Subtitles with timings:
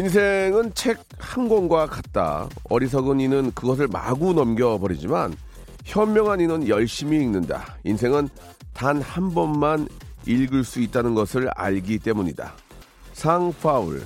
[0.00, 2.48] 인생은 책 한 권과 같다.
[2.68, 5.34] 어리석은 이는 그것을 마구 넘겨버리지만
[5.86, 7.76] 현명한 이는 열심히 읽는다.
[7.84, 8.28] 인생은
[8.74, 9.88] 단 한 번만
[10.26, 12.52] 읽을 수 있다는 것을 알기 때문이다.
[13.14, 14.02] 상 파울.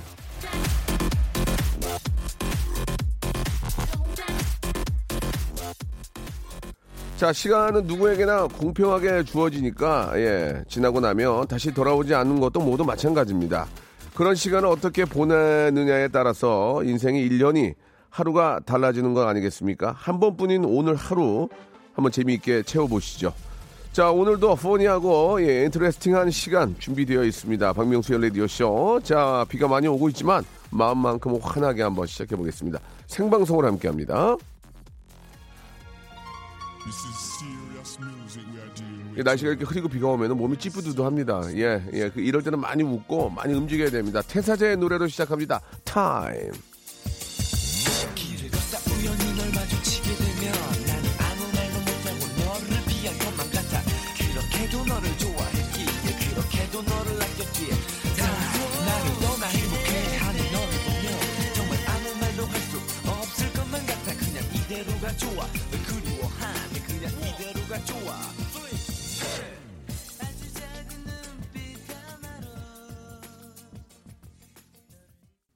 [7.17, 13.67] 자, 시간은 누구에게나 공평하게 주어지니까, 예, 지나고 나면 다시 돌아오지 않는 것도 모두 마찬가지입니다.
[14.13, 17.73] 그런 시간을 어떻게 보내느냐에 따라서 인생의 1년이
[18.09, 19.93] 하루가 달라지는 것 아니겠습니까?
[19.97, 21.47] 한 번뿐인 오늘 하루
[21.93, 23.33] 한번 재미있게 채워보시죠.
[23.93, 27.73] 자, 오늘도 포니하고 예, 인트레스팅한 시간 준비되어 있습니다.
[27.73, 29.01] 박명수의 라디오쇼.
[29.03, 32.79] 자, 비가 많이 오고 있지만 마음만큼 환하게 한번 시작해 보겠습니다.
[33.07, 34.37] 생방송을 함께 합니다.
[39.15, 41.41] 날씨가 이렇게 흐리고 비가 오면 몸이 찌뿌드드합니다.
[41.55, 42.09] 예, 예.
[42.09, 44.21] 그 이럴 때는 많이 웃고 많이 움직여야 됩니다.
[44.21, 45.61] 태사제의 노래로 시작합니다.
[45.83, 46.51] 타임.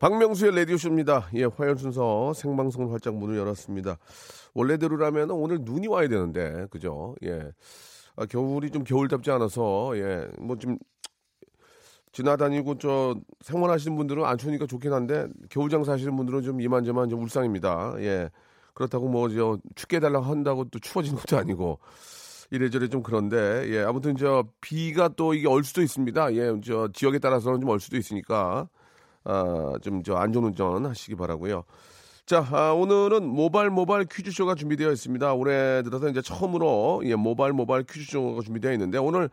[0.06, 1.30] 박명수의 라디오쇼입니다.
[1.34, 3.98] 예, 화요일 순서 생방송 활짝 문을 열었습니다.
[4.54, 7.16] 원래대로라면 오늘 눈이 와야 되는데, 그죠?
[7.24, 7.52] 예.
[8.16, 10.78] 아, 겨울이 좀 겨울답지 않아서, 예, 뭐 좀,
[12.12, 17.24] 지나다니고 저 생활하시는 분들은 안 추우니까 좋긴 한데, 겨울 장사 하시는 분들은 좀 이만저만 좀
[17.24, 17.96] 울상입니다.
[18.02, 18.30] 예.
[18.76, 21.80] 그렇다고 뭐, 저, 춥게 해달라고 한다고 또 추워지는 것도 아니고,
[22.52, 26.36] 이래저래 좀 그런데, 예, 아무튼 저, 비가 또 이게 얼 수도 있습니다.
[26.36, 28.70] 예, 저, 지역에 따라서는 좀 얼 수도 있으니까,
[29.26, 31.64] 아, 좀 저 안전 운전 하시기 바라고요.
[32.26, 35.34] 자, 아, 오늘은 모발 모발 퀴즈쇼가 준비되어 있습니다.
[35.34, 39.30] 올해 들어서 이제 처음으로 예, 모발 모발 퀴즈쇼가 준비되어 있는데 오늘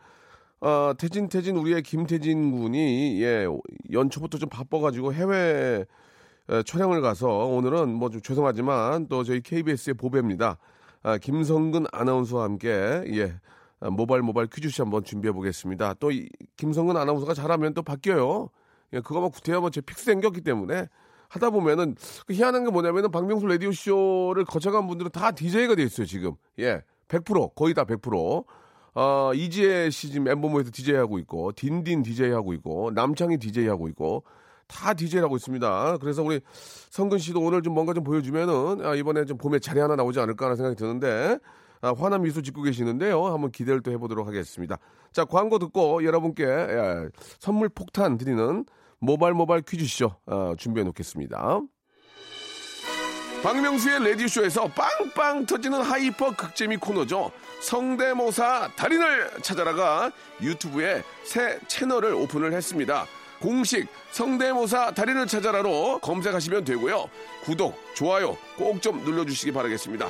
[0.61, 3.45] 어, 태진 태진 우리의 김태진 군이 예,
[3.91, 5.85] 연초부터 좀 바빠가지고 해외
[6.49, 10.57] 에, 촬영을 가서 오늘은 뭐 좀 죄송하지만 또 저희 KBS의 보배입니다.
[11.03, 13.33] 아, 김성근 아나운서와 함께 예,
[13.81, 15.95] 아, 모발 모발 퀴즈쇼 한번 준비해 보겠습니다.
[15.99, 18.49] 또 이, 김성근 아나운서가 잘하면 또 바뀌어요.
[18.93, 20.87] 예, 그거만 구태여 뭐제 픽스 생겼기 때문에
[21.29, 21.95] 하다 보면은
[22.27, 26.83] 그 희한한 게 뭐냐면은 박명수 라디오 쇼를 거쳐간 분들은 다 DJ가 돼 있어요 지금 예
[27.07, 28.45] 100% 거의 다 100%.
[28.95, 33.87] 어, 이지혜 씨 지금 엠본부에서 DJ 하고 있고 딘딘 DJ 하고 있고 남창희 DJ 하고
[33.87, 34.23] 있고
[34.67, 35.97] 다 DJ 하고 있습니다.
[35.97, 36.41] 그래서 우리
[36.91, 40.45] 성근 씨도 오늘 좀 뭔가 좀 보여주면은 아, 이번에 좀 봄에 자리 하나 나오지 않을까
[40.45, 41.39] 하는 생각이 드는데
[41.81, 43.25] 아, 환한 미소 짓고 계시는데요.
[43.25, 44.77] 한번 기대를 또 해보도록 하겠습니다.
[45.11, 48.65] 자 광고 듣고 여러분께 예, 선물 폭탄 드리는
[49.03, 51.59] 모발 모발 퀴즈쇼 어, 준비해 놓겠습니다.
[53.43, 57.29] 박명수의 라디오쇼에서 빵빵 터지는 hyper 극재미 코너죠.
[57.59, 60.09] 성대모사 달인을 찾아라가
[60.41, 63.05] 유튜브에 새 채널을 오픈을 했습니다.
[63.41, 67.09] 공식 성대모사 달인을 찾아라로 검색하시면 되고요.
[67.43, 70.09] 구독, 좋아요 꼭 좀 눌러주시기 바라겠습니다.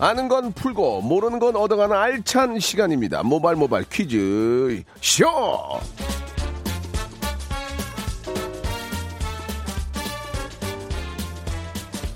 [0.00, 3.22] 아는 건 풀고 모르는 건 얻어가는 알찬 시간입니다.
[3.24, 5.26] 모발 모발 퀴즈 쇼.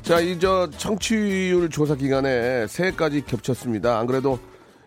[0.02, 3.98] 자, 이 저 청취율 조사 기간에 새해까지 겹쳤습니다.
[3.98, 4.38] 안 그래도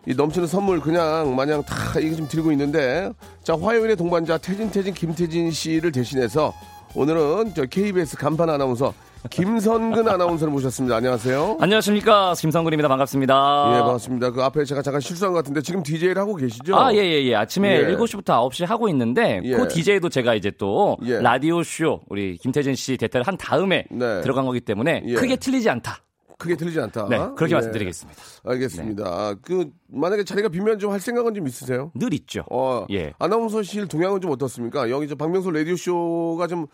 [0.06, 3.10] 이 넘치는 선물 그냥 마냥 다 이거 좀 들고 있는데
[3.42, 6.54] 자 화요일의 동반자 태진 태진 김태진 씨를 대신해서
[6.94, 8.94] 오늘은 저 KBS 간판 아나운서
[9.30, 10.96] 김선근 아나운서를 모셨습니다.
[10.96, 11.58] 안녕하세요.
[11.60, 12.34] 안녕하십니까.
[12.38, 12.88] 김성근입니다.
[12.88, 13.72] 반갑습니다.
[13.74, 14.30] 예, 반갑습니다.
[14.30, 16.76] 그 앞에 제가 잠깐 실수한 것 같은데 지금 DJ를 하고 계시죠?
[16.76, 17.34] 아, 예, 예, 예.
[17.34, 17.96] 아침에 예.
[17.96, 19.56] 7시부터 9시 하고 있는데, 예.
[19.56, 21.20] 그 DJ도 제가 이제 또, 예.
[21.20, 24.20] 라디오쇼, 우리 김태진 씨 대타를 한 다음에 네.
[24.20, 25.14] 들어간 거기 때문에, 예.
[25.14, 25.98] 크게 틀리지 않다.
[26.38, 27.08] 크게 틀리지 않다.
[27.08, 27.54] 네, 그렇게 예.
[27.54, 28.20] 말씀드리겠습니다.
[28.44, 29.34] 알겠습니다.
[29.40, 31.90] 그 만약에 자리가 비면 좀 할 생각은 좀 있으세요?
[31.94, 32.44] 늘 있죠.
[32.50, 33.14] 어, 예.
[33.18, 34.90] 아나운서실 동향은 좀 어떻습니까?
[34.90, 36.66] 여기 저 박명수 라디오 쇼가 좀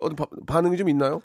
[0.00, 1.20] 어떤 바- 반응이 좀 있나요?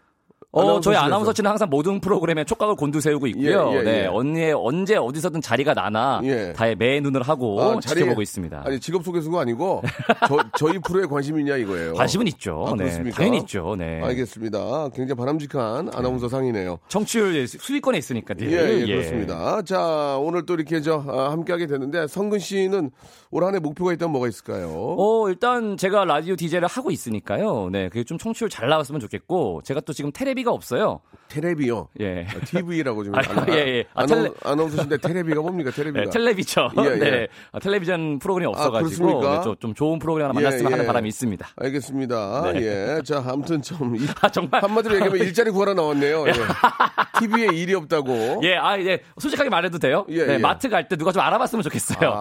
[0.53, 0.95] 어, 저희.
[0.95, 3.71] 아나운서실은 항상 모든 프로그램에 촉각을 곤두세우고 있고요.
[3.73, 4.05] 예, 예, 네, 예.
[4.05, 6.53] 언제, 언제 어디서든 자리가 나나 예.
[6.53, 8.61] 다의 매 눈을 하고 아, 자리에- 지켜보고 있습니다.
[8.63, 9.81] 아니 직업 소개서가 아니고
[10.27, 11.95] 저, 저희 프로에 관심이 있냐 이거예요.
[11.95, 12.65] 관심은 있죠.
[12.67, 13.17] 아, 네, 그렇습니까?
[13.17, 13.75] 당연히 있죠.
[13.77, 13.99] 네.
[14.03, 14.89] 알겠습니다.
[14.89, 16.77] 굉장히 바람직한 아나운서 상이네요.
[16.87, 18.51] 정치율 수위권에 있으니까 늘.
[18.51, 19.63] 예, 예, 그렇습니다.
[19.63, 22.91] 자, 오늘 또 이렇게 저 아, 함께하게 됐는데 성근 씨는
[23.31, 24.69] 올 한해 목표가 있다면 뭐가 있을까요?
[24.99, 27.69] 어, 일단 제가 라디오 DJ를 하고 있으니까요.
[27.71, 30.99] 네, 그게 좀 청취율 잘 나왔으면 좋겠고, 제가 또 지금 테레비 가 없어요.
[31.29, 31.87] 테레비요.
[31.99, 32.27] 예.
[32.45, 33.83] TV라고 좀 아, 예, 예.
[33.95, 35.71] 아, 텔레- 아나운서신데 테레비가 뭡니까?
[35.71, 36.05] 테레비가.
[36.05, 36.69] 네, 텔레비죠.
[36.77, 36.95] 예, 예.
[36.95, 37.27] 네.
[37.51, 39.37] 아, 텔레비전 프로그램이 없어가지고, 그렇습니까?
[39.37, 40.73] 네, 좀, 좀 좋은 프로그램 하나 예, 만났으면 예.
[40.75, 41.47] 하는 바람이 있습니다.
[41.55, 42.51] 알겠습니다.
[42.53, 42.61] 네.
[42.61, 43.01] 예.
[43.03, 44.61] 자, 아무튼 좀 이- 아, 정말?
[44.61, 46.27] 한마디로 얘기하면 일자리 구하러 나왔네요.
[46.27, 46.33] 예.
[47.19, 48.41] TV에 일이 없다고.
[48.43, 48.99] 예, 아, 예.
[49.19, 50.05] 솔직하게 말해도 돼요?
[50.09, 50.37] 예, 네, 예.
[50.37, 52.13] 마트 갈 때 누가 좀 알아봤으면 좋겠어요.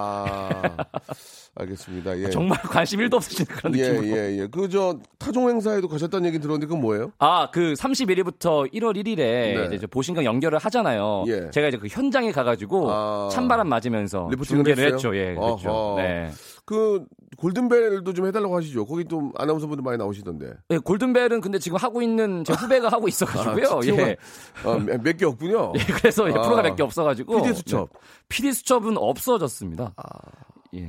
[1.54, 2.18] 아, 알겠습니다.
[2.18, 2.30] 예.
[2.30, 4.16] 정말 관심 1도 없으신 그런 예, 느낌으로.
[4.16, 4.46] 예, 예.
[4.50, 7.12] 그, 저, 타종 행사에도 가셨다는 얘기 들었는데 그건 뭐예요?
[7.18, 9.64] 아, 그 31일부터 1월 1일에 네.
[9.66, 11.24] 이제 저 보신강 연결을 하잖아요.
[11.28, 11.50] 예.
[11.50, 13.28] 제가 이제 그 현장에 가 가지고 아.
[13.30, 14.86] 찬바람 맞으면서 리포팅을 했어요?
[14.86, 15.16] 했죠.
[15.16, 15.70] 예, 그렇죠.
[15.70, 16.02] 어허.
[16.02, 16.30] 네.
[16.64, 17.04] 그,
[17.36, 18.86] 골든벨도 좀 해달라고 하시죠.
[18.86, 20.52] 거기 좀 아나운서 분들 많이 나오시던데.
[20.70, 23.80] 예, 골든벨은 근데 지금 하고 있는 제 후배가 하고 있어가지고요.
[23.98, 24.16] 예.
[24.64, 25.72] 아, 몇개 없군요.
[25.76, 26.40] 예, 그래서 아.
[26.42, 27.42] 프로가 몇 개 없어가지고.
[27.42, 27.90] PD 수첩.
[27.92, 27.98] 네.
[28.28, 29.92] PD 수첩은 없어졌습니다.
[30.76, 30.88] 예.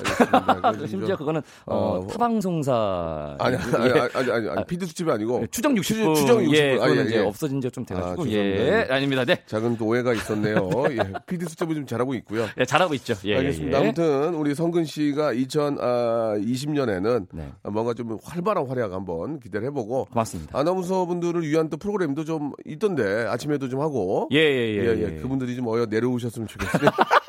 [0.00, 0.86] 알겠습니다.
[0.88, 3.90] 심지어 좀- 그거는 어, 어, 타방송사 아니, 아니, 예.
[3.90, 5.46] 아니, 아니, 아니, 아니, 피드 수첩이 아니고.
[5.50, 6.14] 추정 60분.
[6.16, 6.54] 추정 60분.
[6.54, 7.18] 예, 아, 예, 이제 예.
[7.20, 8.24] 없어진 지 좀 돼가지고.
[8.24, 8.86] 아, 예.
[8.90, 9.24] 아닙니다.
[9.24, 9.42] 네.
[9.46, 10.68] 작은 또 오해가 있었네요.
[10.92, 10.98] 예.
[11.26, 12.46] PD 수첩을 좀 잘하고 있고요.
[12.58, 13.14] 예, 잘하고 있죠.
[13.24, 13.78] 예, 알겠습니다.
[13.78, 13.84] 예, 예.
[13.86, 17.52] 아무튼 우리 성근 씨가 2020년에는 네.
[17.64, 20.58] 뭔가 좀 활발한 활약 한번 기대를 해보고 고맙습니다.
[20.58, 24.84] 아나운서 분들을 위한 또 프로그램도 좀 있던데 아침에도 좀 하고 예, 예, 예.
[24.84, 25.20] 예, 예.
[25.20, 26.90] 그분들이 좀 어여 내려오셨으면 좋겠어요.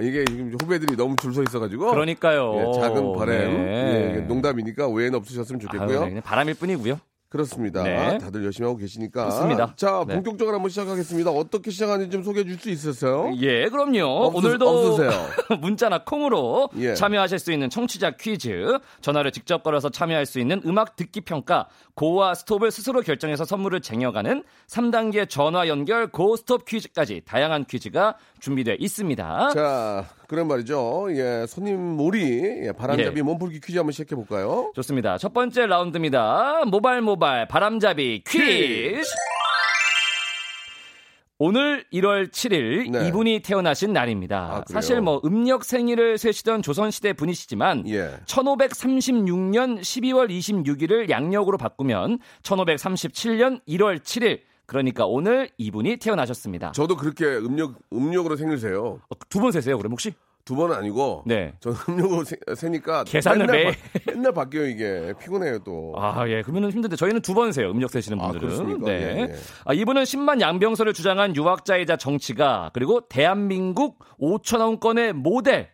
[0.00, 2.54] 이게 지금 후배들이 너무 줄 서 있어가지고 그러니까요.
[2.76, 4.14] 예, 작은 바람 네.
[4.16, 6.00] 예, 농담이니까 오해는 없으셨으면 아유, 좋겠고요.
[6.04, 6.98] 네, 그냥 바람일 뿐이고요.
[7.30, 7.82] 그렇습니다.
[7.82, 8.18] 네.
[8.18, 9.30] 다들 열심히 하고 계시니까.
[9.30, 9.72] 좋습니다.
[9.74, 10.12] 자, 네.
[10.16, 11.30] 본격적으로 한번 시작하겠습니다.
[11.30, 13.30] 어떻게 시작하는지 좀 소개해 줄 수 있으세요?
[13.40, 14.30] 예, 그럼요.
[14.30, 15.10] 없으- 오늘도 없으세요.
[15.62, 16.92] 문자나 콩으로 예.
[16.92, 22.34] 참여하실 수 있는 청취자 퀴즈, 전화를 직접 걸어서 참여할 수 있는 음악 듣기 평가, 고와
[22.34, 29.50] 스톱을 스스로 결정해서 선물을 쟁여가는 3단계 전화 연결 고 스톱 퀴즈까지 다양한 퀴즈가 준비되어 있습니다.
[29.54, 31.06] 자, 그런 말이죠.
[31.12, 33.22] 예, 손님 몰이 예, 바람잡이 예.
[33.22, 34.72] 몸풀기 퀴즈 한번 시작해 볼까요?
[34.74, 35.16] 좋습니다.
[35.16, 36.64] 첫 번째 라운드입니다.
[36.66, 39.02] 모발 모발 바람잡이 퀴즈.
[41.38, 43.08] 오늘 1월 7일 네.
[43.08, 44.36] 이분이 태어나신 날입니다.
[44.38, 44.64] 아?
[44.66, 48.10] 사실 뭐 음력 생일을 세시던 조선시대 분이시지만 예.
[48.26, 54.40] 1536년 12월 26일을 양력으로 바꾸면 1537년 1월 7일
[54.72, 56.72] 그러니까 오늘 이분이 태어나셨습니다.
[56.72, 59.00] 저도 그렇게 음력 음력으로 생일세요.
[59.28, 60.14] 두 번 세세요, 그럼 혹시?
[60.44, 61.22] 두 번은 아니고.
[61.26, 61.52] 네.
[61.60, 63.78] 저는 음력으로 세, 세니까 계산을 맨날, 매- 바,
[64.12, 65.92] 맨날 바뀌어요 이게 피곤해요 또.
[65.96, 66.42] 아, 예.
[66.42, 67.70] 그러면 힘든데 저희는 두 번 세요.
[67.70, 68.48] 음력 세시는 아, 분들은.
[68.48, 68.86] 그렇습니까?
[68.86, 68.92] 네.
[68.92, 69.34] 예, 예.
[69.66, 75.68] 아, 이분은 10만 양병설을 주장한 유학자이자 정치가 그리고 대한민국 5천원권의 모델.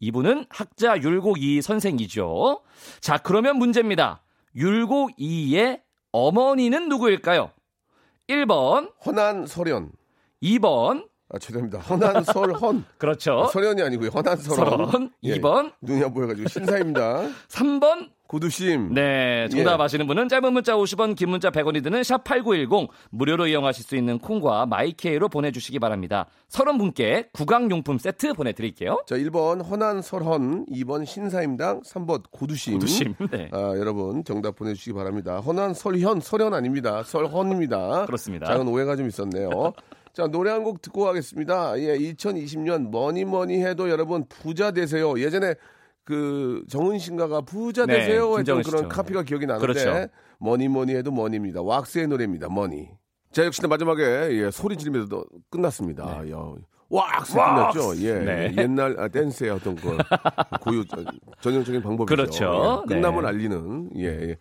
[0.00, 2.60] 이분은 학자 율곡 이 선생이죠.
[3.00, 4.22] 자, 그러면 문제입니다.
[4.54, 5.80] 율곡 이의
[6.12, 7.50] 어머니는 누구일까요?
[8.28, 9.92] 1번, 허난 설현.
[10.42, 11.78] 2번, 아 죄송합니다.
[11.80, 12.84] 허난 설헌.
[12.98, 13.48] 그렇죠.
[13.52, 14.10] 설현이 아니고요.
[14.10, 14.90] 허난 설헌.
[14.90, 17.22] 설헌, 예, 2번, 눈이 안 보여가지고 신사임당.
[17.48, 18.94] 3번, 고두심.
[18.94, 19.82] 네, 정답 예.
[19.84, 24.66] 아시는 분은 짧은 문자 50원, 긴 문자 100원이 드는 샵8910 무료로 이용하실 수 있는 콩과
[24.66, 26.26] 마이케이로 보내주시기 바랍니다.
[26.48, 29.02] 서른 분께 구강용품 세트 보내드릴게요.
[29.06, 32.74] 자 1번 허난 설헌, 2번 신사임당, 3번 고두심.
[32.74, 33.48] 고두심, 네.
[33.52, 35.38] 아, 여러분 정답 보내주시기 바랍니다.
[35.40, 37.02] 허난 설현, 설현 아닙니다.
[37.02, 38.06] 설헌입니다.
[38.06, 38.46] 그렇습니다.
[38.46, 39.72] 작은 오해가 좀 있었네요.
[40.16, 41.78] 자 노래 한 곡 듣고 가겠습니다.
[41.78, 45.20] 예, 2020년 뭐니 뭐니 해도 여러분 부자 되세요.
[45.20, 45.54] 예전에
[46.04, 48.88] 그 정은 신가가 부자 네, 되세요 했던 김정은 그런.
[48.88, 50.08] 카피가 기억이 나는데 그렇죠.
[50.38, 51.60] 뭐니 뭐니 해도 뭐니입니다.
[51.60, 52.48] 왁스의 노래입니다.
[52.48, 52.88] 뭐니.
[53.30, 56.26] 자 역시나 마지막에 예, 소리 지르면서 끝났습니다.
[56.30, 56.54] 야,
[56.88, 57.96] 왁스 끝났죠.
[57.98, 58.54] 예, 네.
[58.56, 59.98] 옛날 아, 댄스의 어떤 그
[60.62, 61.02] 고유 어,
[61.42, 62.16] 전형적인 방법이죠.
[62.16, 62.82] 그렇죠.
[62.88, 63.28] 예, 끝남을 네.
[63.28, 64.04] 알리는 예.
[64.30, 64.36] 예.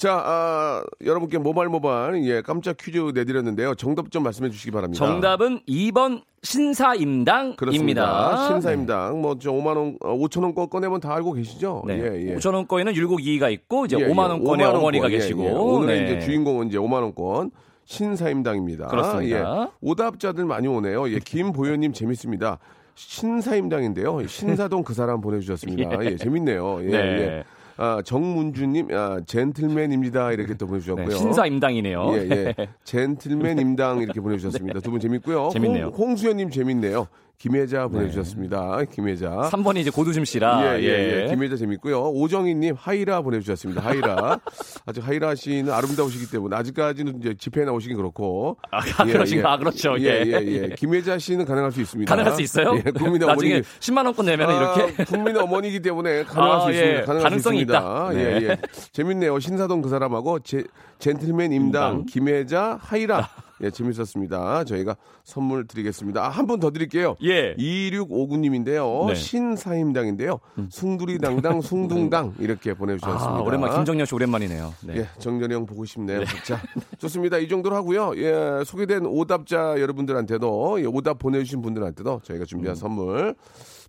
[0.00, 3.74] 자, 아, 여러분께 모발 모발 예 깜짝 퀴즈 내드렸는데요.
[3.74, 5.04] 정답 좀 말씀해 주시기 바랍니다.
[5.04, 7.56] 정답은 2번 신사임당입니다.
[7.56, 8.48] 그렇습니다.
[8.48, 11.82] 신사임당 뭐저 5만 원, 5천 원 꺼내면 다 알고 계시죠?
[11.86, 11.98] 네.
[12.00, 12.34] 예, 예.
[12.36, 14.30] 5천 원권에는 율곡이가 있고 이제 예, 5만 예.
[14.30, 15.50] 원권의 5만 어머니가 원권, 예, 계시고 예.
[15.50, 16.04] 오늘 네.
[16.04, 17.50] 이제 주인공은 이제 5만 원권
[17.84, 18.86] 신사임당입니다.
[18.86, 19.62] 그렇습니다.
[19.62, 19.66] 예.
[19.82, 21.10] 오답자들 많이 오네요.
[21.10, 22.58] 예, 김보현님 재밌습니다.
[22.94, 24.26] 신사임당인데요.
[24.26, 26.02] 신사동 그 사람 보내주셨습니다.
[26.06, 26.78] 예, 재밌네요.
[26.84, 26.96] 예, 네.
[26.96, 27.44] 예.
[27.82, 30.32] 아, 정문주님, 아, 젠틀맨입니다.
[30.32, 31.08] 이렇게 또 보내주셨고요.
[31.08, 32.12] 네, 신사임당이네요.
[32.12, 32.54] 예, 예.
[32.84, 34.80] 젠틀맨 임당 이렇게 보내주셨습니다.
[34.80, 35.48] 두분 재밌고요.
[35.54, 35.86] 재밌네요.
[35.86, 37.08] 홍, 홍수연님 재밌네요.
[37.40, 38.84] 김혜자 보내주셨습니다.
[38.92, 39.48] 김혜자.
[39.50, 40.76] 3번이 이제 고두심 씨라.
[40.78, 41.28] 예, 예, 예.
[41.30, 42.10] 김혜자 재밌고요.
[42.10, 43.80] 오정희님 하이라 보내주셨습니다.
[43.80, 44.38] 하이라.
[44.84, 48.58] 아주 하이라 씨는 아름다우시기 때문에 아직까지는 이제 집회에 나오시긴 그렇고.
[48.70, 49.54] 아, 그러신가?
[49.54, 49.96] 아, 그렇죠.
[50.00, 50.24] 예, 예.
[50.26, 50.74] 예, 예.
[50.76, 52.14] 김혜자 씨는 가능할 수 있습니다.
[52.14, 52.74] 가능할 수 있어요?
[52.76, 53.62] 예, 국민의 나중에 어머니.
[53.62, 56.74] 10만 원권 내면 이렇게 아, 국민의 어머니이기 때문에 가능할 아, 수 예.
[56.74, 57.04] 있습니다.
[57.06, 57.78] 가능할 가능성이 수 있습니다.
[57.78, 58.20] 있다.
[58.20, 58.46] 예, 네.
[58.48, 58.58] 예.
[58.92, 59.40] 재밌네요.
[59.40, 60.62] 신사동 그 사람하고 제,
[60.98, 62.04] 젠틀맨 임당, 임당.
[62.04, 63.30] 김혜자, 하이라.
[63.62, 64.64] 예, 재밌었습니다.
[64.64, 66.24] 저희가 선물 드리겠습니다.
[66.24, 67.16] 아, 한 분 더 드릴게요.
[67.22, 67.54] 예.
[67.56, 69.06] 2659님인데요.
[69.06, 69.12] 네.
[69.12, 69.14] 음.
[69.14, 70.40] 신사임당인데요.
[70.70, 73.36] 숭두리당당, 숭둥당 이렇게 보내주셨습니다.
[73.38, 74.74] 아, 오랜만 김정렬 씨 오랜만이네요.
[74.86, 74.96] 네.
[74.98, 76.24] 예, 정렬이 형 보고 싶네요.
[76.44, 76.60] 자,
[76.98, 77.38] 좋습니다.
[77.38, 78.12] 이 정도로 하고요.
[78.16, 82.46] 예, 소개된 오답자 여러분들한테도, 예, 오답 보내주신 분들한테도 저희가 음.
[82.46, 83.34] 준비한 선물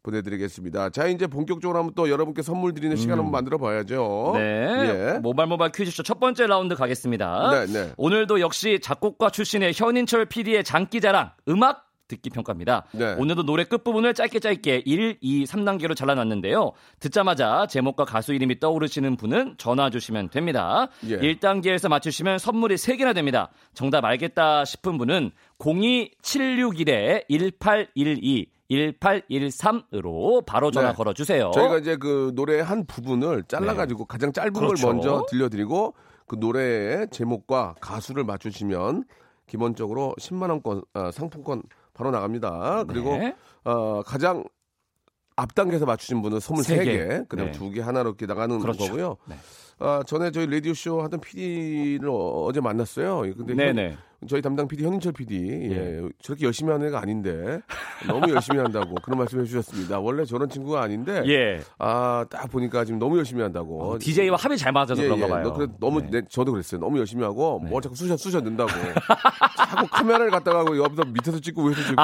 [0.04, 0.90] 보내드리겠습니다.
[0.90, 4.34] 자, 이제 본격적으로 한번 또 여러분께 선물 드리는 시간 한번 만들어 봐야죠.
[4.36, 4.40] 음.
[4.40, 5.16] 네.
[5.16, 5.20] 예.
[5.20, 7.52] 모발 모발 퀴즈쇼 첫 번째 라운드 가겠습니다.
[7.52, 7.92] 네, 네.
[7.98, 12.84] 오늘도 역시 작곡가 출신의 현인철 PD의 장기자랑 음악 듣기 평가입니다.
[12.92, 13.16] 네.
[13.18, 16.74] 오늘도 노래 끝부분을 짧게 짧게 1, 2, 3단계로 잘라놨는데요.
[17.00, 20.90] 듣자마자 제목과 가수 이름이 떠오르시는 분은 전화 주시면 됩니다.
[21.08, 21.18] 예.
[21.18, 23.50] 1단계에서 맞추시면 선물이 3개나 됩니다.
[23.74, 30.96] 정답 알겠다 싶은 분은 02761-1812 1813으로 바로 전화 네.
[30.96, 31.52] 걸어 주세요.
[31.54, 34.88] 저희가 이제 그 노래 한 부분을 잘라 가지고 가장 짧은 그렇죠.
[34.88, 35.94] 걸 먼저 들려 드리고
[36.26, 39.04] 그 노래의 제목과 가수를 맞추시면
[39.48, 41.64] 기본적으로 10만 원권 아, 상품권
[41.94, 42.86] 바로 나갑니다.
[42.88, 43.36] 그리고 네.
[43.66, 44.46] 어, 가장
[45.36, 47.24] 앞단계에서 맞추신 분은 선물 세 3개, 개.
[47.28, 47.52] 그다음 네.
[47.52, 48.86] 두 2개 하나로 이렇게 나가는 그렇죠.
[48.86, 49.18] 거고요.
[49.26, 49.36] 네.
[49.80, 53.22] 아, 전에 저희 라디오 쇼 하던 PD를 어제 만났어요.
[53.36, 53.98] 근데 네네.
[54.22, 57.60] 현- 저희 담당 PD 현인철 PD 예, 저렇게 열심히 하는 애가 아닌데
[58.08, 60.00] 너무 열심히 한다고 그런 말씀해 주셨습니다.
[60.00, 61.62] 원래 저런 친구가 아닌데 예.
[61.80, 63.98] 아딱 보니까 지금 너무 열심히 한다고.
[64.00, 65.30] DJ와 합이 잘 맞아서 예, 그런가 예.
[65.30, 65.44] 봐요.
[65.44, 66.08] 너 그래, 너무 네.
[66.12, 66.80] 네, 저도 그랬어요.
[66.80, 68.70] 너무 열심히 하고 뭐 자꾸 쑤셔 쑤셔 넣는다고.
[69.58, 72.04] 자꾸 카메라를 갖다가 옆에서 밑에서 찍고 위에서 찍고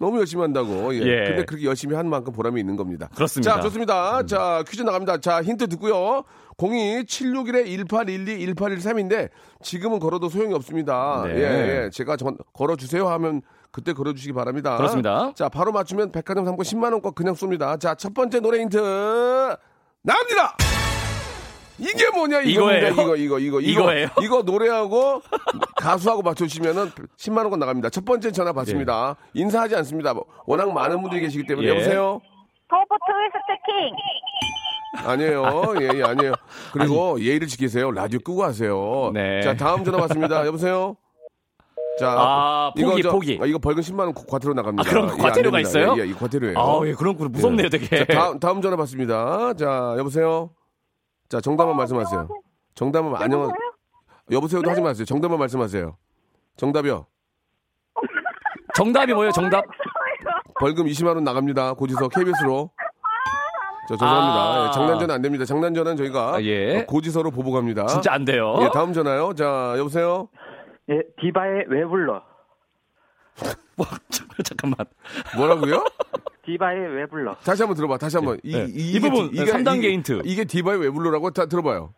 [0.00, 0.94] 너무 열심히 한다고.
[0.94, 0.98] 예.
[1.00, 1.24] 예.
[1.28, 3.08] 근데 그렇게 열심히 한 만큼 보람이 있는 겁니다.
[3.14, 3.54] 그렇습니다.
[3.54, 3.56] 음.
[3.56, 4.26] 자, 좋습니다.
[4.26, 5.18] 자, 퀴즈 나갑니다.
[5.18, 6.24] 자, 힌트 듣고요.
[6.58, 9.30] 02-761-1812-1813인데
[9.62, 11.24] 지금은 걸어도 소용이 없습니다.
[11.26, 11.34] 네.
[11.36, 11.90] 예, 예.
[11.90, 14.76] 제가 전, 걸어주세요 하면 그때 걸어주시기 바랍니다.
[14.76, 15.32] 그렇습니다.
[15.34, 17.78] 자, 바로 맞추면 백화점 상품 10만원권 그냥 쏩니다.
[17.78, 18.76] 자, 첫 번째 노래 힌트
[20.02, 20.56] 나옵니다!
[21.80, 22.88] 이게 뭐냐, 이거예요?
[22.88, 23.60] 이거, 이거, 이거, 이거.
[23.60, 24.08] 이거예요?
[24.20, 25.22] 이거 노래하고
[25.76, 27.90] 가수하고 맞춰주시면은 10만 원권 나갑니다.
[27.90, 29.14] 첫 번째 전화 받습니다.
[29.34, 30.12] 인사하지 않습니다.
[30.46, 31.68] 워낙 많은 분들이 계시기 때문에.
[31.68, 31.72] 예.
[31.72, 32.20] 여보세요?
[32.68, 33.94] 터보 트위스트 킹.
[34.96, 35.74] 아니에요.
[35.80, 36.32] 예, 예, 아니에요.
[36.72, 37.90] 그리고 예의를 지키세요.
[37.92, 39.10] 라디오 끄고 하세요.
[39.12, 39.40] 네.
[39.42, 40.46] 자, 다음 전화 받습니다.
[40.46, 40.96] 여보세요?
[41.98, 43.38] 자, 아, 포기, 저- 포기.
[43.42, 44.88] 아, 이거 벌금 10만 원 과태료 나갑니다.
[44.88, 45.60] 아, 그럼 예, 안 과태료가.
[45.60, 45.94] 있어요?
[45.98, 46.58] 예, 예, 이 과태료예요.
[46.58, 48.04] 아, 예, 그런 거 무섭네요, 되게.
[48.04, 49.54] 자, 다음, 다음 전화 받습니다.
[49.54, 50.50] 자, 여보세요?
[51.28, 52.28] 자, 정답만 말씀하세요.
[52.74, 53.52] 정답은 안녕.
[54.30, 55.04] 여보세요도 하지 마세요.
[55.04, 55.96] 정답만 말씀하세요.
[56.56, 57.06] 정답이요.
[58.74, 59.64] 정답이 뭐예요, 정답?
[60.60, 61.74] 벌금 20만 원 나갑니다.
[61.74, 62.70] 고지서 KBS로.
[63.88, 64.38] 저 죄송합니다.
[64.38, 64.66] 아.
[64.68, 65.44] 예, 장난전 안 됩니다.
[65.46, 66.80] 장난전은 저희가 아, 예.
[66.80, 67.86] 어, 고지서로 보복합니다.
[67.86, 68.54] 진짜 안 돼요.
[68.60, 69.32] 예, 다음 전화요.
[69.34, 70.28] 자, 여보세요?
[70.90, 72.22] 예, 디바의 왜 불러?
[74.44, 74.76] 잠깐만.
[75.36, 75.84] 뭐라고요?
[76.44, 77.34] 디바의 왜 불러?
[77.44, 77.96] 다시 한번 들어봐.
[77.96, 78.38] 다시 한번.
[78.42, 78.66] 이, 네.
[78.68, 80.22] 이, 이 부분, 이게, 3단계 이게, 힌트.
[80.24, 81.30] 이게 디바의 왜 불러라고?
[81.30, 81.94] 다 들어봐요.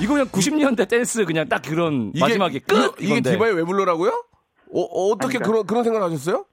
[0.00, 2.74] 이거 그냥 90년대 댄스 그냥 딱 그런 이게, 마지막에 끝!
[3.00, 3.20] 이거- 이게.
[3.20, 4.10] 디바의 왜 불러라고요?
[4.72, 6.44] 어, 어, 떻게 아니, 그런, 그런 생각을 하셨어요?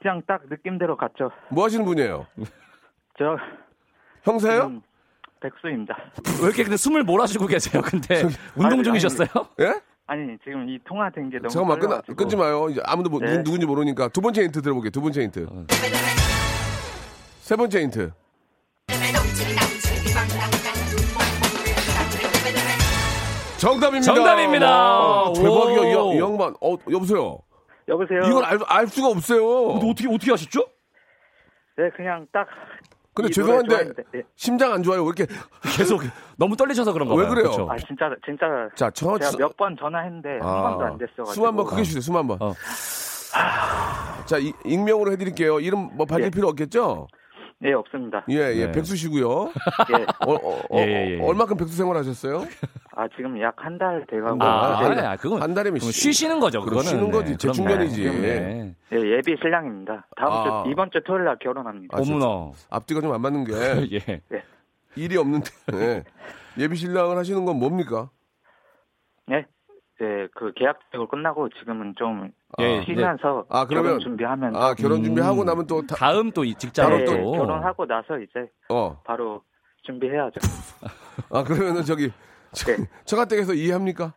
[0.00, 1.30] 그냥 딱 느낌대로 갔죠.
[1.50, 2.26] 뭐 하시는 분이에요?
[3.18, 3.36] 저
[4.24, 4.64] 형사예요?
[4.64, 4.82] 음,
[5.40, 5.96] 백수입니다.
[6.40, 8.22] 왜 이렇게 근데 숨을 몰아쉬고 계세요, 근데?
[8.56, 9.28] 운동 아니, 중이셨어요?
[9.60, 9.74] 예?
[10.06, 12.16] 아니 지금 이 통화된 게 너무 잠깐만, 끊, 떨려가지고.
[12.16, 12.68] 끊지 마요.
[12.70, 13.38] 이제 아무도 뭐, 네.
[13.38, 14.08] 누, 누군지 모르니까.
[14.08, 14.90] 두 번째 힌트 들어볼게요.
[14.90, 15.46] 두 번째 힌트.
[17.40, 18.12] 세 번째 힌트.
[23.58, 24.14] 정답입니다.
[24.14, 24.66] 정답입니다.
[24.68, 26.12] 와, 대박이야, 오.
[26.12, 26.54] 이, 이 양반.
[26.60, 27.38] 어, 여보세요.
[27.88, 28.20] 여보세요.
[28.26, 29.68] 이걸 알, 알 수가 없어요.
[29.74, 30.60] 근데 어떻게, 어떻게 하셨죠?
[31.76, 32.46] 네 그냥 딱.
[33.14, 34.22] 근데 죄송한데 좋아했는데, 예.
[34.36, 35.02] 심장 안 좋아요.
[35.04, 35.26] 왜 이렇게
[35.76, 36.02] 계속
[36.36, 37.34] 너무 떨리셔서 그런가 왜 봐요.
[37.34, 37.50] 그래요?
[37.50, 37.68] 그쵸?
[37.70, 38.46] 아 진짜 진짜.
[38.74, 41.32] 자, 저 제가 수- 몇번 전화했는데 한 번도 안 됐어 가지고.
[41.32, 42.00] 숨 한 번 크게 쉬세요.
[42.00, 42.38] 숨 한 번.
[42.40, 42.52] 어.
[44.26, 45.60] 자, 이- 익명으로 해 드릴게요.
[45.60, 46.30] 이름 뭐 밝힐 예.
[46.30, 47.06] 필요 없겠죠?
[47.60, 48.24] 네 없습니다.
[48.28, 48.66] 예, 예.
[48.66, 48.72] 네.
[48.72, 49.50] 백수시고요.
[49.90, 50.02] 예.
[50.26, 51.20] 어, 어, 어, 예, 예, 예.
[51.22, 52.44] 얼마큼 백수 생활 하셨어요?
[52.96, 54.42] 아, 지금 약 한 달 돼가고.
[54.44, 55.06] 아, 한 이제 달.
[55.12, 56.60] 아, 그건 한 달이면 그건 쉬- 쉬시는 거죠.
[56.62, 57.32] 그거는 쉬는 거지.
[57.32, 58.04] 네, 재충전이지.
[58.20, 58.74] 네.
[58.92, 60.06] 예, 예비 신랑입니다.
[60.16, 60.62] 다음 아.
[60.64, 61.96] 주, 이번 주 토요일 날 결혼합니다.
[61.96, 62.00] 아.
[62.02, 62.52] 어머나.
[62.70, 63.52] 앞뒤가 좀 안 맞는 게
[64.10, 64.20] 예.
[64.96, 66.04] 일이 없는데
[66.58, 68.10] 예비 신랑을 하시는 건 뭡니까?
[69.26, 69.46] 네.
[70.00, 75.04] 네, 그 계약직으로 끝나고 지금은 좀 예, 쉬면서 아, 그러면- 결혼 준비하면서 아 결혼 음.
[75.04, 79.00] 준비하고 나면 또 다, 다음 또이 네, 직장으로 또 결혼하고 나서 이제 어.
[79.04, 79.42] 바로
[79.82, 80.40] 준비해야죠.
[81.30, 82.10] 아 그러면은 저기
[82.52, 82.84] 저, 네.
[83.04, 84.14] 처가댁에서 이해합니까?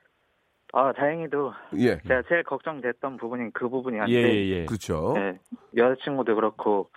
[0.73, 1.97] 아, 다행히도 예.
[2.07, 4.65] 제가 제일 걱정됐던 부분이 그 부분이 예, 아닌데 예, 예.
[4.65, 5.13] 그렇죠.
[5.15, 5.37] 네,
[5.75, 6.89] 여자친구도 그렇고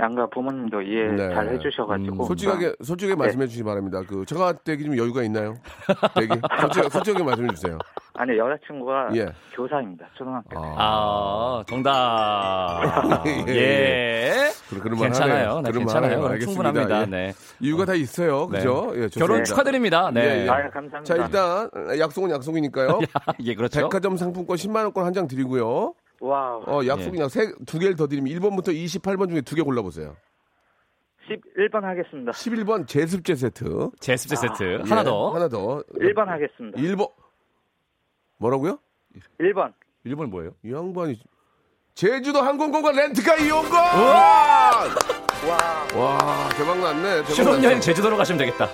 [0.00, 1.34] 양가 부모님도 이해 네.
[1.34, 3.18] 잘 해주셔가지고 음, 솔직하게 솔직하게 네.
[3.18, 4.00] 말씀해 주시기 바랍니다.
[4.08, 5.54] 그 처가댁이 좀 여유가 있나요?
[6.14, 6.28] 댁이
[6.60, 7.78] 솔직, 솔직하게 말씀해 주세요.
[8.14, 9.26] 아니 여자친구가 예.
[9.54, 13.22] 교사입니다 초등학교 아, 아, 정답.
[13.48, 13.52] 예.
[13.54, 14.48] 예.
[14.70, 15.00] 괜찮아요.
[15.00, 15.60] 만하네요.
[15.62, 15.84] 네, 그럴 괜찮아요.
[15.84, 16.18] 만하네요.
[16.20, 16.72] 그럼 알겠습니다.
[16.72, 17.00] 충분합니다.
[17.02, 17.06] 예.
[17.06, 17.32] 네.
[17.60, 18.46] 이유가 다 있어요.
[18.48, 18.92] 그죠?
[18.94, 19.18] 예, 좋습니다.
[19.26, 20.10] 결혼 축하드립니다.
[20.12, 20.20] 네.
[20.22, 20.48] 예, 예.
[20.48, 21.02] 아 감사합니다.
[21.04, 22.98] 자 일단 약속은 약속이니까요.
[23.44, 23.80] 예, 그렇죠.
[23.80, 25.94] 백화점 상품권 10만 원권 한 장 드리고요.
[26.20, 30.16] Wow 어, 약속이 약 세, 두 개를 더 드리면 1번부터 28번 중에 두 개 골라보세요.
[31.28, 32.32] 11번 하겠습니다.
[32.32, 33.90] 11번 제습제 세트.
[34.00, 34.62] 제습제 세트.
[34.64, 35.30] 예, 하나 더.
[35.30, 35.82] 하나 더.
[35.94, 36.80] 1번 하겠습니다.
[36.80, 37.10] 1번.
[38.38, 38.78] 뭐라고요?
[39.40, 39.72] 1번
[40.06, 40.52] 1번 뭐예요?
[40.64, 41.20] 이 양반이.
[41.94, 43.72] 제주도 항공권과 렌트카 이용권!
[43.72, 44.84] 와,
[45.96, 47.24] 와, 대박 났네.
[47.24, 47.80] 신혼여행.
[47.80, 48.68] 제주도로 가시면 되겠다.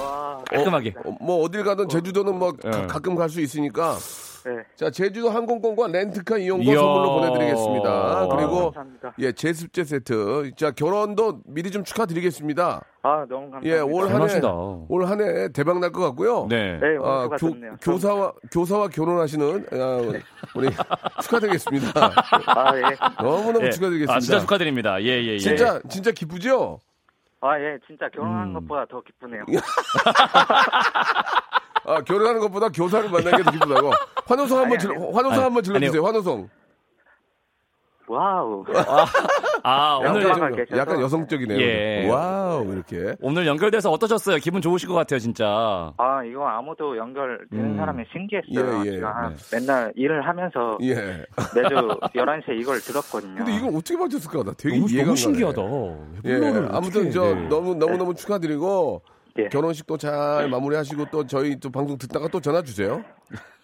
[0.00, 0.94] 와, 깔끔하게.
[1.04, 2.70] 어, 뭐 어딜 가든 제주도는 뭐 예.
[2.86, 3.96] 가, 끔 갈 수 있으니까
[4.44, 4.50] 네.
[4.74, 6.78] 자 제주도 항공권과 렌트카 이용권 이야.
[6.80, 8.26] 선물로 보내드리겠습니다.
[8.28, 9.14] 그리고 감사합니다.
[9.20, 12.82] 예 제습제 세트 자 결혼도 미리 좀 축하드리겠습니다.
[13.04, 13.76] 아 너무 감사합니다.
[13.76, 14.40] 예 올 한해.
[14.88, 16.46] 올 한 해 대박 날 것 같고요.
[16.48, 16.78] 네.
[16.78, 17.76] 네, 아, 교, 좋네요.
[17.80, 20.00] 교사와 교사와 결혼하시는 아,
[20.56, 20.68] 우리
[21.22, 22.12] 축하드리겠습니다.
[22.46, 22.82] 아 예,
[23.22, 23.70] 너무너무 예.
[23.70, 24.14] 축하드리겠습니다.
[24.14, 25.00] 아, 진짜 축하드립니다.
[25.02, 25.38] 예, 예, 예.
[25.38, 26.80] 진짜 진짜 기쁘죠?
[27.40, 28.54] 아 예, 진짜 결혼한 음.
[28.54, 29.44] 것보다 더 기쁘네요.
[31.84, 33.90] 아 결혼하는 것보다 교사를 만나는 게 더 기쁘다고.
[34.26, 35.12] 환호성 한번 아니.
[35.12, 36.04] 환호성 한번 질러주세요.
[36.04, 36.48] 환호성.
[38.08, 38.64] Wow.
[39.62, 40.52] 아, 오늘 영광.
[40.52, 40.66] 약간.
[40.76, 41.58] 약간 여성적이네요.
[41.60, 42.08] 예.
[42.10, 43.14] Wow 이렇게.
[43.20, 44.36] 오늘 연결돼서 어떠셨어요?
[44.38, 45.92] 기분 좋으실 것 같아요, 진짜.
[45.96, 47.76] 아 이거 아무도 연결되는 음.
[47.78, 48.82] 사람이 신기했어요.
[48.84, 48.90] 예, 예.
[48.96, 49.56] 제가 네.
[49.56, 50.94] 맨날 일을 하면서 예.
[51.54, 51.74] 매주
[52.14, 53.36] 11시에 이걸 들었거든요.
[53.36, 54.42] 근데 이걸 어떻게 맞췄을까?
[54.42, 55.62] 나 되게 너무, 이해가 너무 안 신기하다.
[56.26, 56.68] 예.
[56.76, 57.48] 아무튼 저 네.
[57.48, 59.00] 너무 너무 너무 축하드리고
[59.38, 59.48] 예.
[59.48, 63.02] 결혼식도 잘 마무리하시고 또 저희 또 방송 듣다가 또 전화 주세요.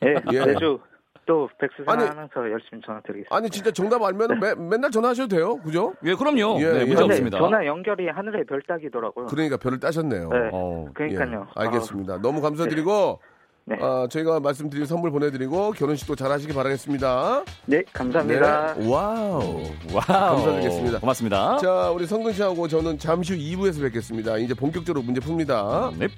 [0.05, 0.45] 예, 예.
[0.45, 0.79] 매주
[1.27, 3.37] 또 백수산 아니, 하면서 열심히 전화 드리겠습니다.
[3.37, 5.57] 아니 진짜 정답 알면 매, 맨날 전화하셔도 돼요.
[5.59, 5.93] 그죠?
[6.05, 6.59] 예, 그럼요.
[6.61, 6.85] 예, 네, 예.
[6.87, 7.39] 문제 없습니다.
[7.39, 9.27] 전화 연결이 하늘의 별 따기더라고요.
[9.27, 10.29] 그러니까 별을 따셨네요.
[10.31, 10.51] 네.
[10.53, 10.87] 어.
[10.95, 11.47] 그러니까요.
[11.47, 12.23] 예, 알겠습니다.
[12.23, 13.38] 너무 감사드리고 네.
[13.81, 17.09] 아, 저희가 말씀드린 선물 보내드리고 결혼식도 잘 하시기 바라겠습니다.
[17.09, 18.75] 아, 네, 감사합니다.
[18.75, 18.89] 네.
[18.89, 19.63] Wow.
[19.93, 20.05] Wow.
[20.07, 21.01] 감사드리겠습니다.
[21.01, 21.59] 고맙습니다.
[21.59, 24.39] 자, 우리 성근 씨하고 저는 잠시 후 2부에서 뵙겠습니다.
[24.39, 25.93] 이제 본격적으로 문제 풉니다.
[25.99, 26.09] 네.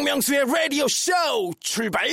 [0.00, 1.12] 박명수의 라디오 쇼
[1.60, 2.08] 출발!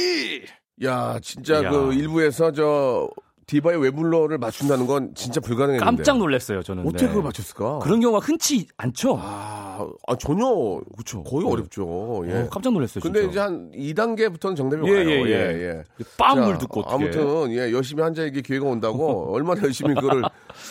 [0.84, 1.70] 야, 진짜 이야.
[1.72, 3.10] 그 일부에서 저
[3.48, 5.86] 디바의 외불러를 맞춘다는 건 진짜 불가능했는데.
[5.86, 6.86] 깜짝 놀랐어요, 저는.
[6.86, 7.08] 어떻게 네.
[7.08, 7.80] 그걸 맞췄을까?
[7.80, 9.18] 그런 경우가 흔치 않죠?
[9.22, 11.24] 아, 아, 전혀 그쵸.
[11.24, 11.52] 거의 네.
[11.52, 12.24] 어렵죠.
[12.28, 12.34] 예.
[12.42, 13.32] 어, 깜짝 놀랐어요, 근데 진짜.
[13.32, 15.10] 이제 한 2단계부터는 정답이 예, 와요.
[15.10, 15.34] 예, 예.
[15.62, 15.84] 예.
[16.18, 20.24] 빰을 자, 듣고 어떻게 아무튼 예 열심히 한 자에게 기회가 온다고 얼마나 열심히 그거를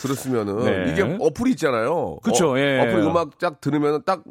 [0.03, 0.93] 들었으면은 네.
[0.93, 2.19] 이게 어플이 있잖아요.
[2.23, 2.81] 그쵸, 어, 예.
[2.81, 4.23] 어플 음악 쫙 들으면 딱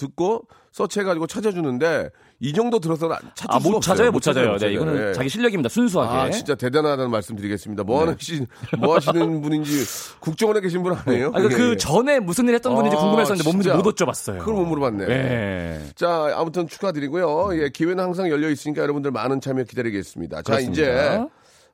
[0.00, 2.10] 듣고 서치해가지고 찾아주는데
[2.42, 3.80] 이 정도 들어서는 찾을 아, 못 없어요.
[3.80, 4.52] 찾아요, 못 찾아요.
[4.52, 5.12] 못 네, 이거는 예.
[5.12, 6.14] 자기 실력입니다, 순수하게.
[6.14, 7.82] 아 진짜 대단하다는 말씀 드리겠습니다.
[7.84, 8.46] 뭐 하는 시,
[8.78, 9.84] 뭐 하시는 분인지
[10.20, 11.32] 국정원에 계신 분 아니에요?
[11.34, 11.76] 아, 그, 예, 그 예.
[11.76, 13.76] 전에 무슨 일 했던 분인지 아, 궁금했었는데 못, 진짜.
[13.76, 14.38] 못 여쭤봤어요.
[14.38, 15.06] 그걸 못 물어봤네.
[15.06, 15.86] 네.
[15.96, 17.62] 자, 아무튼 축하드리고요.
[17.62, 20.36] 예, 기회는 항상 열려 있으니까 여러분들 많은 참여 기다리겠습니다.
[20.38, 20.72] 자, 그렇습니다.
[20.72, 21.20] 이제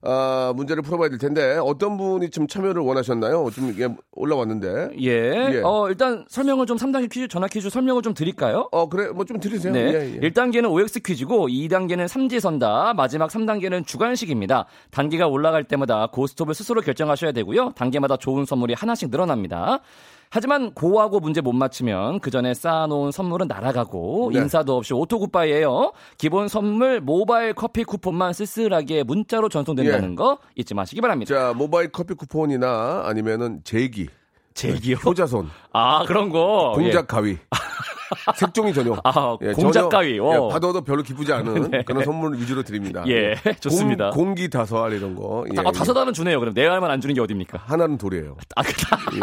[0.09, 3.51] 아, 문제를 풀어봐야 될 텐데 어떤 분이 좀 참여를 원하셨나요?
[3.51, 4.91] 좀 이게 올라왔는데.
[5.01, 5.11] 예.
[5.55, 5.61] 예.
[5.65, 8.69] 어, 일단 설명을 좀 3단계 퀴즈, 전화 퀴즈 설명을 좀 드릴까요?
[8.73, 9.73] 어, 그래, 뭐 좀 드리세요.
[9.73, 9.81] 네.
[9.93, 10.31] 예, 예.
[10.31, 12.95] 1단계는 OX 퀴즈고 2단계는 삼지선다.
[12.95, 14.67] 마지막 3단계는 주관식입니다.
[14.93, 17.73] 단계가 올라갈 때마다 고스톱을 스스로 결정하셔야 되고요.
[17.75, 19.81] 단계마다 좋은 선물이 하나씩 늘어납니다.
[20.31, 24.41] 하지만 go하고 문제 못 맞히면 그 전에 쌓아놓은 선물은 날아가고 네.
[24.41, 25.93] 인사도 없이 auto goodbye예요.
[26.19, 30.15] 기본 선물 모바일 커피 쿠폰만 쓸쓸하게 문자로 전송된다는 예.
[30.15, 31.35] 거 잊지 마시기 바랍니다.
[31.35, 34.09] 자, 모바일 커피 쿠폰이나 아니면은 제기,
[34.55, 34.97] 제기요?
[35.05, 36.73] 효자손, 아 그런 거.
[36.75, 37.07] 공작 예.
[37.07, 37.39] 가위.
[38.37, 38.97] 색종이 전용.
[39.05, 40.19] 아, 예, 공작 가위.
[40.21, 40.33] 어.
[40.33, 41.83] 예, 받아도 별로 기쁘지 않은 네.
[41.85, 43.05] 그런 선물 위주로 드립니다.
[43.09, 44.11] 예, 좋습니다.
[44.11, 45.45] 공, 기 다섯 알 이런 거.
[45.55, 46.39] 예, 아, 다섯 알은 주네요.
[46.39, 47.63] 그럼 네 알만 안 주는 게 어딥니까?
[47.67, 48.37] 하나는 돌이에요.
[48.55, 48.71] 아, 그
[49.17, 49.21] 예.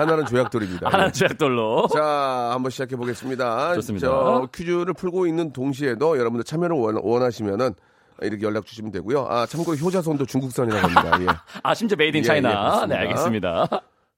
[0.00, 0.88] 하나는 조약돌입니다.
[0.88, 1.12] 하나 예.
[1.12, 1.88] 제약돌로.
[1.88, 3.74] 자, 한번 시작해 보겠습니다.
[3.74, 4.06] 좋습니다.
[4.06, 7.74] 저 퀴즈를 풀고 있는 동시에도 여러분들 참여를 원, 원하시면은
[8.22, 9.26] 이렇게 연락 주시면 되고요.
[9.28, 11.20] 아, 참고로 효자손도 중국산이라고 합니다.
[11.22, 11.26] 예.
[11.62, 12.80] 아, 심지어 made in 예, China.
[12.82, 12.86] 예.
[12.86, 13.68] 네, 알겠습니다.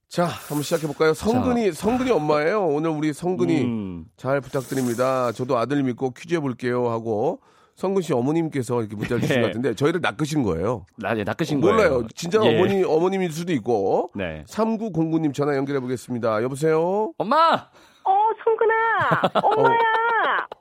[0.09, 1.15] 자, 한번 시작해 볼까요?
[1.15, 2.67] 성근이 성근이 엄마예요.
[2.67, 4.05] 오늘 우리 성근이 음.
[4.17, 5.33] 잘 부탁드립니다.
[5.33, 7.41] 저도 아들 믿고 퀴즈 해 볼게요 하고
[7.75, 9.41] 성근 씨 어머님께서 이렇게 문자를 주신 네.
[9.43, 10.87] 것 같은데 저희를 낚으신 거예요.
[10.97, 11.77] 나, 예, 낚으신 거예요.
[11.77, 12.07] 몰라요.
[12.15, 12.55] 진짜 예.
[12.57, 14.11] 어머니 어머님일 수도 있고.
[14.15, 14.45] 네.
[14.47, 16.43] 3909님 전화 연결해 보겠습니다.
[16.43, 17.13] 여보세요?
[17.19, 17.69] 엄마!
[18.05, 19.41] 어, 성근아.
[19.43, 19.79] 엄마야.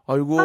[0.07, 0.37] 아이고.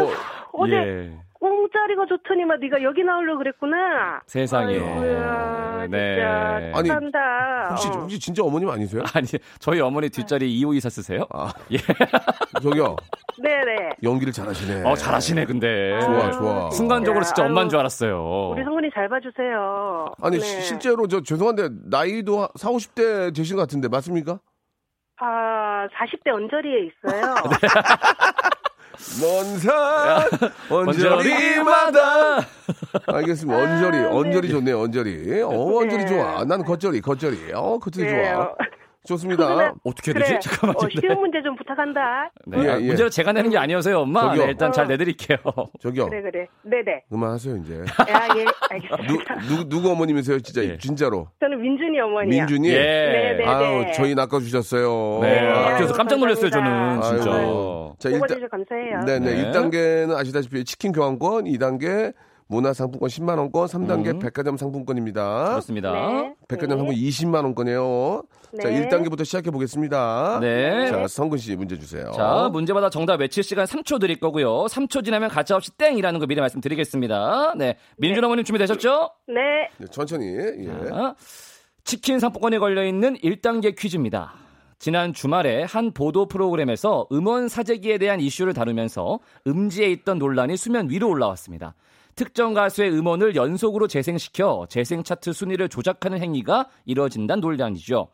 [0.52, 1.25] 어제 예.
[1.40, 4.20] 공짜리가 좋더니만 네가 여기 나오려고 그랬구나.
[4.26, 4.74] 세상에.
[4.74, 6.14] 아이고야, 네.
[6.16, 7.68] 진짜 아니, 축하한다.
[7.70, 7.90] 혹시 어.
[7.92, 9.02] 혹시 진짜 어머님 아니세요?
[9.14, 9.26] 아니,
[9.58, 11.26] 저희 어머니 뒷자리 2호이사 쓰세요?
[11.32, 11.76] 아, 예.
[12.62, 12.96] 저기요.
[13.42, 13.90] 네네.
[14.02, 14.88] 연기를 잘하시네.
[14.88, 16.00] 어, 잘하시네, 근데.
[16.00, 16.70] 좋아, 좋아.
[16.70, 18.50] 순간적으로 진짜 아유, 엄마인 줄 알았어요.
[18.52, 20.06] 우리 성근이 잘 봐주세요.
[20.22, 20.44] 아니 네.
[20.44, 24.40] 시- 실제로 저 죄송한데 나이도 4, 50대 되신 것 같은데 맞습니까?
[25.18, 27.34] 아, 40대 언저리에 있어요.
[29.20, 30.28] 먼산
[30.70, 32.46] 언저리마다
[33.06, 33.58] 알겠습니다.
[33.58, 34.52] 언저리 아, 언저리 네.
[34.54, 34.80] 좋네요.
[34.80, 35.42] 언저리.
[35.42, 36.06] 어 언저리 네.
[36.06, 36.44] 좋아.
[36.44, 37.52] 나는 겉절이 겉절이.
[37.54, 38.32] 어 겉절이 네.
[38.32, 38.54] 좋아.
[39.06, 39.46] 좋습니다.
[39.46, 40.34] 성근아, 어떻게 해야 그래.
[40.34, 40.40] 되지?
[40.50, 40.78] 잠깐만요.
[40.86, 42.30] 어, 쉬운 문제 좀 부탁한다.
[42.46, 42.58] 네.
[42.62, 42.86] 예, 아, 예.
[42.86, 44.22] 문제는 제가 내는 게 아니어서요, 엄마.
[44.28, 44.44] 저기요.
[44.44, 44.88] 네, 일단 잘 어.
[44.88, 45.38] 내드릴게요.
[45.80, 46.08] 저기요.
[46.08, 46.46] 그래, 그래.
[46.62, 47.04] 네네.
[47.10, 47.74] 그만하세요 이제.
[47.78, 49.34] 야, 예, 누, 알겠습니다.
[49.48, 50.40] 누 누구 어머님이세요?
[50.40, 50.76] 진짜 예.
[50.78, 51.28] 진짜로.
[51.40, 52.44] 저는 민준이 어머니요.
[52.46, 52.68] 민준이.
[52.68, 53.36] 예.
[53.38, 53.44] 네네.
[53.46, 55.18] 아유 저희 낚아주셨어요.
[55.22, 55.40] 네.
[55.40, 56.70] 네, 아, 그래서 아유, 깜짝 놀랐어요, 저는.
[56.70, 57.22] 감사합니다.
[57.22, 57.36] 진짜.
[57.38, 57.96] 아이고.
[57.98, 59.00] 자 일단 감사해요.
[59.06, 59.34] 네네.
[59.34, 59.52] 네.
[59.52, 62.12] 1단계는 아시다시피 치킨 교환권, 2단계
[62.48, 64.18] 문화상품권 10만 원권, 3단계 음.
[64.20, 65.50] 백화점 상품권입니다.
[65.50, 65.92] 그렇습니다.
[65.92, 66.34] 네.
[66.48, 66.84] 백화점 네.
[66.84, 68.22] 상품 20만 원권이에요.
[68.62, 68.88] 자, 네.
[68.88, 70.38] 1단계부터 시작해 보겠습니다.
[70.40, 70.88] 네.
[70.88, 72.12] 자, 성근 씨 문제 주세요.
[72.12, 74.66] 자, 문제마다 정답 외칠 시간 3초 드릴 거고요.
[74.66, 77.54] 3초 지나면 가짜없이 땡이라는 거 미리 말씀드리겠습니다.
[77.56, 77.76] 네.
[77.98, 79.10] 민준 어머님 준비되셨죠?
[79.28, 79.34] 네.
[79.78, 80.26] 네, 천천히.
[80.26, 80.88] 예.
[80.88, 81.14] 자,
[81.82, 84.34] 치킨 상품권이 걸려있는 1단계 퀴즈입니다.
[84.78, 91.08] 지난 주말에 한 보도 프로그램에서 음원 사재기에 대한 이슈를 다루면서 음지에 있던 논란이 수면 위로
[91.08, 91.74] 올라왔습니다.
[92.16, 98.08] 특정 가수의 음원을 연속으로 재생시켜 재생 차트 순위를 조작하는 행위가 이뤄진다는 논란이죠.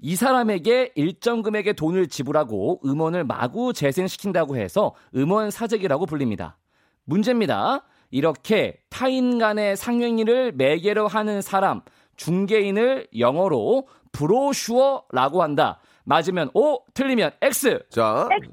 [0.00, 6.58] 이 사람에게 일정 금액의 돈을 지불하고 음원을 마구 재생시킨다고 해서 음원 사재기라고 불립니다.
[7.04, 7.84] 문제입니다.
[8.10, 11.80] 이렇게 타인 간의 상행위를 매개로 하는 사람,
[12.16, 15.80] 중개인을 영어로 브로슈어라고 한다.
[16.04, 17.84] 맞으면 O, 틀리면 X.
[17.88, 18.52] 자, X.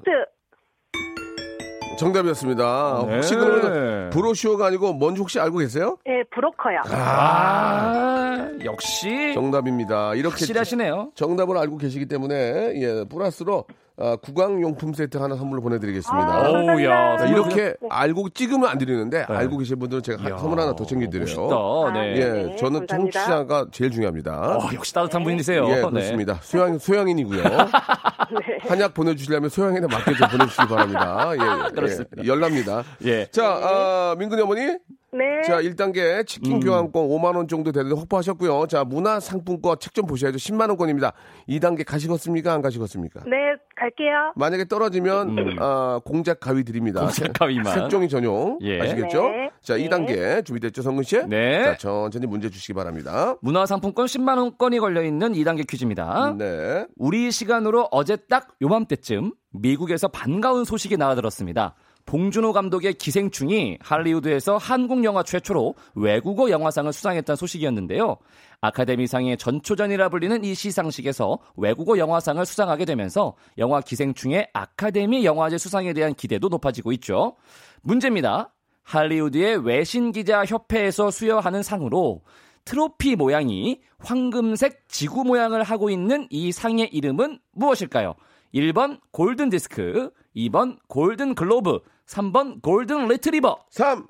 [1.96, 3.04] 정답이었습니다.
[3.06, 3.14] 네.
[3.16, 5.96] 혹시 그러면 브로슈어가 아니고 뭔지 혹시 알고 계세요?
[6.06, 6.80] 예, 브로커요.
[6.90, 10.14] 아, 역시 정답입니다.
[10.14, 11.12] 이렇게 확실하시네요.
[11.14, 12.34] 정답을 알고 계시기 때문에
[12.80, 13.64] 예, 플러스로
[14.02, 16.26] 아, 구강용품 세트 하나 선물로 보내드리겠습니다.
[16.28, 16.72] 아, 감사합니다.
[16.74, 17.16] 오우야.
[17.18, 19.34] 자, 이렇게 알고 찍으면 안 드리는데 네.
[19.34, 21.24] 알고 계신 분들은 제가 이야, 선물 하나 더 챙겨드려요.
[21.24, 21.92] 멋있다.
[21.92, 22.16] 네.
[22.16, 23.20] 예, 네, 저는 감사합니다.
[23.20, 24.56] 청취자가 제일 중요합니다.
[24.56, 25.64] 어, 역시 따뜻한 분이세요.
[25.68, 25.82] 예, 네.
[25.82, 26.38] 그렇습니다.
[26.42, 27.42] 소양, 소양인이고요.
[27.46, 28.58] 네.
[28.68, 31.30] 한약 보내주시려면 소양인에 맞게 좀 보내주시기 바랍니다.
[31.34, 32.22] 예, 예, 그렇습니다.
[32.24, 32.82] 예, 열납니다.
[33.04, 33.26] 예.
[33.26, 34.78] 자, 아, 민근이 어머니.
[35.14, 35.42] 네.
[35.46, 36.60] 자, 1단계 치킨 음.
[36.60, 38.66] 교환권 5만원 정도 되는데 확보하셨고요.
[38.66, 40.38] 자, 문화상품권 책 좀 보셔야죠.
[40.38, 41.12] 10만원권입니다.
[41.50, 42.50] 2단계 가시겠습니까?
[42.54, 43.24] 안 가시겠습니까?
[43.26, 43.36] 네,
[43.76, 44.32] 갈게요.
[44.36, 45.56] 만약에 떨어지면, 음.
[45.60, 47.00] 아, 공작 가위 드립니다.
[47.02, 47.74] 공작 가위만.
[47.74, 48.58] 색종이 전용.
[48.62, 48.80] 예.
[48.80, 49.22] 아시겠죠?
[49.28, 49.50] 네.
[49.60, 49.86] 자, 네.
[49.86, 51.22] 2단계 준비됐죠, 성근 씨?
[51.28, 51.62] 네.
[51.64, 53.36] 자, 천천히 문제 주시기 바랍니다.
[53.42, 56.36] 문화상품권 10만 원권이 걸려 있는 2단계 퀴즈입니다.
[56.38, 56.86] 네.
[56.96, 61.74] 우리 시간으로 어제 딱 요맘때쯤 미국에서 반가운 소식이 나와들었습니다.
[62.06, 68.16] 봉준호 감독의 기생충이 할리우드에서 한국 영화 최초로 외국어 영화상을 수상했다는 소식이었는데요.
[68.60, 76.14] 아카데미상의 전초전이라 불리는 이 시상식에서 외국어 영화상을 수상하게 되면서 영화 기생충의 아카데미 영화제 수상에 대한
[76.14, 77.36] 기대도 높아지고 있죠.
[77.82, 78.52] 문제입니다.
[78.84, 82.22] 할리우드의 외신 기자 협회에서 수여하는 상으로
[82.64, 88.14] 트로피 모양이 황금색 지구 모양을 하고 있는 이 상의 이름은 무엇일까요?
[88.54, 93.66] 1번 골든 디스크, 2번 골든 글로브, 3번 골든 리트리버.
[93.70, 94.06] 3,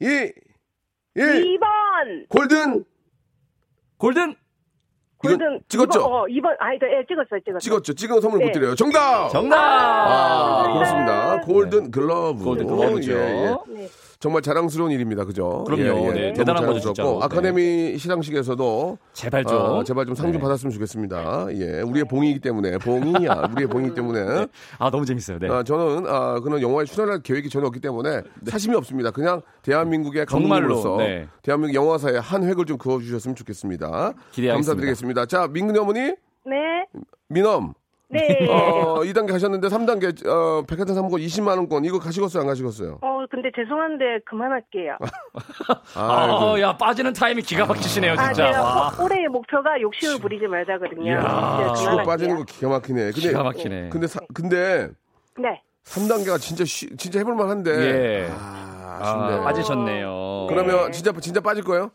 [0.00, 0.32] 2, 1.
[1.14, 2.28] 2번.
[2.28, 2.84] 골든!
[3.98, 4.34] 골든
[5.24, 5.60] 이건 골든.
[5.68, 6.00] 찍었죠?
[6.00, 6.56] 2번, 어, 2번.
[6.58, 7.58] 아, 네, 예, 찍었어요, 찍었어요.
[7.60, 7.92] 찍었죠?
[7.94, 8.52] 찍은 선물 못 네.
[8.52, 8.74] 드려요.
[8.74, 9.28] 정답!
[9.28, 9.56] 정답.
[9.56, 11.40] 아, 아, 그렇습니다.
[11.42, 12.42] 골든 글러브.
[12.42, 13.12] 골든 글러브죠.
[13.12, 13.56] 예, 예.
[13.72, 13.88] 네.
[14.22, 15.24] 정말 자랑스러운 일입니다.
[15.24, 15.64] 그죠?
[15.66, 15.82] 그럼요.
[15.82, 17.22] 예, 네, 너무 대단한 거죠, 자랑스럽고 진짜로.
[17.24, 19.58] 아카데미 시상식에서도 제발 좀.
[19.58, 20.38] 아, 제발 좀 상좀 네.
[20.38, 21.48] 받았으면 좋겠습니다.
[21.54, 24.46] 예, 우리의 봉이기 때문에 봉이야, 우리의 봉이기 때문에.
[24.78, 25.40] 아 너무 재밌어요.
[25.40, 25.48] 네.
[25.48, 29.10] 아, 저는 아, 그런 영화에 출연할 계획이 전혀 없기 때문에 사심이 없습니다.
[29.10, 31.26] 그냥 대한민국의 정말로, 감독으로서 네.
[31.42, 34.12] 대한민국 영화사에 한 획을 좀 그어 주셨으면 좋겠습니다.
[34.30, 34.52] 기대하겠습니다.
[34.54, 35.26] 감사드리겠습니다.
[35.26, 36.86] 자, 민근이 어머니, 네.
[37.28, 37.74] 민엄,
[38.12, 38.46] 네.
[38.48, 42.98] 어, 2단계 가셨는데 3단계 어, 백화점 상품권 20만 원권 이거 가시겠어요, 안 가시겠어요?
[43.00, 44.98] 어, 근데 죄송한데 그만할게요.
[45.96, 48.46] 아, 야, 빠지는 타임이 기가 막히시네요, 아, 진짜.
[48.52, 48.92] 제가 와.
[48.98, 51.10] 올- 올해의 목표가 욕심을 부리지 말자거든요.
[51.10, 51.72] 이야.
[51.74, 52.02] 치고.
[52.04, 53.00] 빠지는 거 기가 막히네.
[53.12, 53.88] 근데 기가 막히네.
[53.88, 54.88] 근데 사- 근데
[55.38, 55.62] 네.
[55.84, 57.70] 3단계가 진짜 쉬- 진짜 해볼 만한데.
[57.70, 58.28] 예.
[58.30, 59.44] 아, 아, 아쉽네.
[59.44, 60.46] 빠지셨네요.
[60.48, 60.90] 그러면 네.
[60.92, 61.90] 진짜 진짜 빠질 거예요?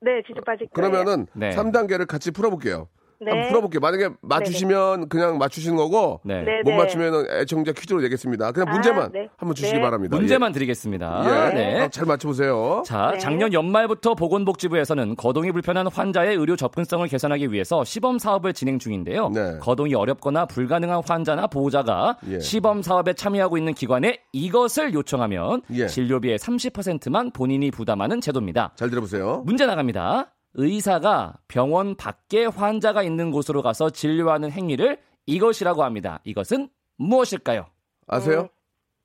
[0.00, 0.90] 네, 진짜 빠질 거예요.
[0.90, 1.50] 그러면은 네.
[1.50, 2.88] 3단계를 같이 풀어 볼게요.
[3.24, 3.30] 네.
[3.30, 3.80] 한번 풀어볼게요.
[3.80, 6.42] 만약에 맞추시면 그냥 맞추시는 거고 네.
[6.42, 6.76] 네, 못 네.
[6.76, 8.52] 맞추면 애청자 퀴즈로 내겠습니다.
[8.52, 9.28] 그냥 아, 문제만 네.
[9.36, 9.82] 한번 주시기 네.
[9.82, 10.16] 바랍니다.
[10.16, 11.24] 문제만 드리겠습니다.
[11.24, 11.54] 예.
[11.54, 11.82] 네.
[11.82, 11.88] 예.
[11.90, 12.82] 잘 맞춰보세요.
[12.84, 13.18] 자, 네.
[13.18, 19.30] 작년 연말부터 보건복지부에서는 거동이 불편한 환자의 의료 접근성을 개선하기 위해서 시범 사업을 진행 중인데요.
[19.30, 19.58] 네.
[19.60, 22.40] 거동이 어렵거나 불가능한 환자나 보호자가 예.
[22.40, 25.86] 시범 사업에 참여하고 있는 기관에 이것을 요청하면 예.
[25.86, 28.72] 진료비의 30%만 본인이 부담하는 제도입니다.
[28.76, 29.42] 잘 들어보세요.
[29.44, 30.30] 문제 나갑니다.
[30.54, 36.20] 의사가 병원 밖에 환자가 있는 곳으로 가서 진료하는 행위를 이것이라고 합니다.
[36.24, 37.66] 이것은 무엇일까요?
[38.06, 38.48] 아세요?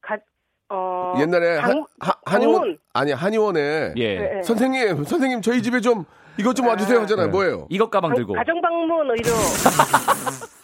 [0.02, 0.18] 가,
[0.70, 2.78] 어, 옛날에 한, 한 의원 방문.
[2.94, 4.18] 아니 한의원에 예.
[4.20, 4.44] 네, 네.
[4.44, 6.06] 선생님 선생님 저희 집에 좀
[6.38, 7.26] 이것 좀 와주세요 하잖아요.
[7.28, 7.32] 네.
[7.32, 7.68] 뭐예요?
[7.70, 8.34] 이것 가방 방- 들고.
[8.34, 9.32] 가정 방문 의료.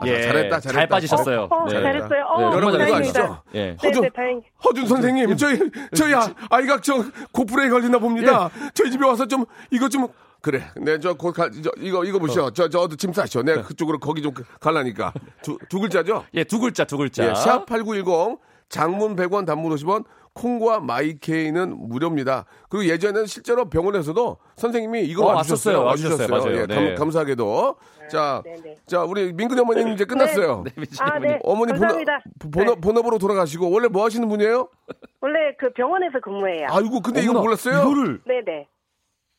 [0.00, 0.22] 아, 예.
[0.22, 0.60] 잘했다 잘했다.
[0.60, 1.48] 잘 빠지셨어요.
[1.50, 1.80] 어, 네.
[1.80, 2.24] 잘했어요.
[2.26, 2.96] 어, 네, 여러분 이거.
[2.96, 3.42] 아시죠?
[3.54, 3.66] 예.
[3.72, 4.42] 네, 허준 네, 다행.
[4.64, 5.58] 허준 선생님 저희
[5.94, 8.50] 저희 아- 아이가 저 고프레에 걸리나 봅니다.
[8.60, 8.70] 예.
[8.74, 10.08] 저희 집에 와서 좀 이것 좀
[10.42, 10.62] 그래.
[10.76, 11.34] 네, 저곧
[11.78, 12.50] 이거 이거 보시오.
[12.50, 13.42] 저 저도 짐 싸시오.
[13.42, 16.24] 내가 그쪽으로 거기 좀 갈라니까 두, 두 글자죠?
[16.34, 17.28] 예, 두 글자, 두 글자.
[17.28, 20.04] 예, 샵 8910 장문 100원 단문 50원
[20.40, 22.44] 콩과 마이케이는 무료입니다.
[22.68, 25.82] 그리고 예전에는 실제로 병원에서도 선생님이 이거 어, 와주셨어요.
[25.84, 26.10] 왔었어요.
[26.26, 26.28] 와주셨어요.
[26.52, 26.60] 맞아요.
[26.62, 26.94] 예, 네.
[26.94, 27.76] 감, 사하게도
[28.10, 28.76] 자, 네, 네.
[28.86, 30.62] 자, 우리 민근이 어머님 이제 끝났어요.
[31.00, 31.38] 아, 네.
[31.42, 32.18] 어머니 본업, 감사합니다.
[32.52, 32.80] 본업, 네.
[32.82, 34.68] 본업 으로 돌아가시고 원래 뭐 하시는 분이에요?
[35.22, 36.66] 원래 그 병원에서 근무해요.
[36.70, 37.80] 아이고 근데 이거 어머나, 몰랐어요?
[37.80, 38.68] 이거를 네네.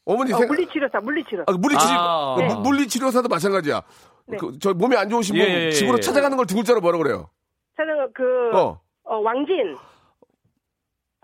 [0.06, 1.44] 어머니 어, 생 물리치료사, 물리치료.
[1.48, 2.36] 아, 물리치료 아.
[2.38, 3.82] 그 무- 물리치료사도 마찬가지야.
[4.30, 4.38] 네.
[4.38, 5.72] 그, 저 몸이 안 좋으신 분 예, 예, 예.
[5.72, 7.30] 집으로 찾아가는 걸 두 글자로 뭐라 그래요?
[7.78, 8.82] 저는 그, 어.
[9.04, 9.78] 어, 왕진.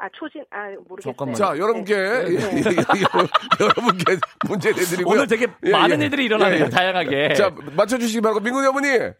[0.03, 1.13] 아, 초진, 아, 모르겠어요.
[1.13, 1.35] 잠깐만요.
[1.35, 2.25] 자, 여러분께 네.
[2.27, 4.17] 예, 예, 예, 여러분께
[4.49, 5.15] 문제 내드리고요.
[5.15, 6.03] 오늘 되게 예, 많은 예.
[6.03, 6.69] 일들이 일어나네요, 예, 예.
[6.69, 7.33] 다양하게.
[7.35, 9.13] 자, 맞춰주시기 바라고 민근이 어머니 네네.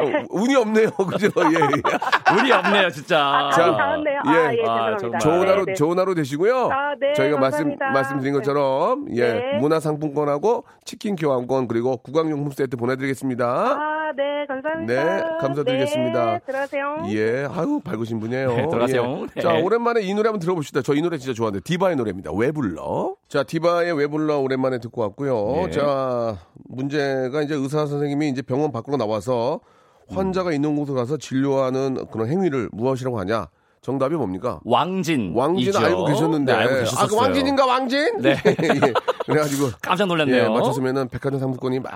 [0.00, 1.28] 어, 운이 없네요, 그죠?
[1.28, 2.34] 예, 예.
[2.40, 3.20] 운이 없네요, 진짜.
[3.24, 4.20] 아, 자, 다 닿았네요.
[4.26, 4.58] 아, 예.
[4.58, 5.18] 예, 아, 죄송합니다.
[5.20, 5.74] 좋은 네, 하루 네.
[5.74, 6.70] 좋은 하루 되시고요.
[6.72, 7.84] 아, 네, 저희가 감사합니다.
[7.86, 9.58] 말씀 말씀드린 것처럼 예 네.
[9.58, 13.46] 문화상품권하고 치킨 교환권 그리고 구강용품 세트 보내드리겠습니다.
[13.46, 15.04] 아, 네, 감사합니다.
[15.04, 16.24] 네, 감사드리겠습니다.
[16.32, 17.02] 네, 들어가세요.
[17.10, 18.48] 예, 아유 밝으신 분이에요.
[18.48, 19.20] 네, 들어가세요.
[19.22, 19.26] 예.
[19.34, 19.40] 네.
[19.42, 20.82] 자, 오랜만에 이 노래 한번 들어봅시다.
[20.82, 22.32] 저 이 노래 진짜 좋아하는데 디바의 노래입니다.
[22.32, 23.14] 왜 불러?
[23.28, 25.66] 자, 디바의 왜 불러 오랜만에 듣고 왔고요.
[25.66, 25.70] 예.
[25.70, 29.60] 자, 문제가 이제 의사 선생님이 이제 병원 밖으로 나와서
[30.08, 33.48] 환자가 있는 곳으로 가서 진료하는 그런 행위를 무엇이라고 하냐?
[33.82, 34.58] 정답이 뭡니까?
[34.64, 35.32] 왕진.
[35.34, 35.76] 왕진.
[35.76, 36.52] 알고 계셨는데.
[36.52, 37.20] 네, 알고 아, 그 계셨어요.
[37.20, 38.20] 왕진인가 왕진?
[38.20, 38.36] 네.
[38.46, 38.92] 예.
[39.26, 40.44] 그래가지고 깜짝 놀랐네요.
[40.44, 41.92] 예, 맞췄으면은 백화점 상품권이 막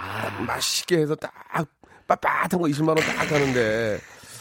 [0.46, 1.32] 맛있게 해서 딱
[2.06, 3.98] 빳빳한 거 20만 원 딱 하는데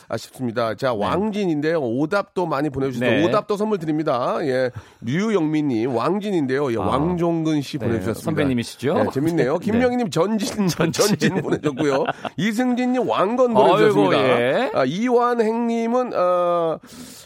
[0.09, 0.73] 아쉽습니다.
[0.75, 1.79] 자, 왕진인데요.
[1.79, 3.09] 오답도 많이 보내주셨어요.
[3.21, 3.25] 네.
[3.27, 4.37] 오답도 선물 드립니다.
[4.41, 4.71] 예.
[5.01, 6.71] 류영민님, 왕진인데요.
[6.73, 6.81] 예, 아.
[6.81, 8.23] 왕종근 씨 네, 보내주셨습니다.
[8.25, 8.93] 선배님이시죠?
[9.05, 9.59] 네, 재밌네요.
[9.59, 12.05] 김명희님 전진, 전진, 보내줬고요.
[12.37, 14.17] 이승진님 왕건 보내주셨습니다.
[14.17, 14.71] 아이고, 예.
[14.73, 16.79] 아, 이완행님은, 어,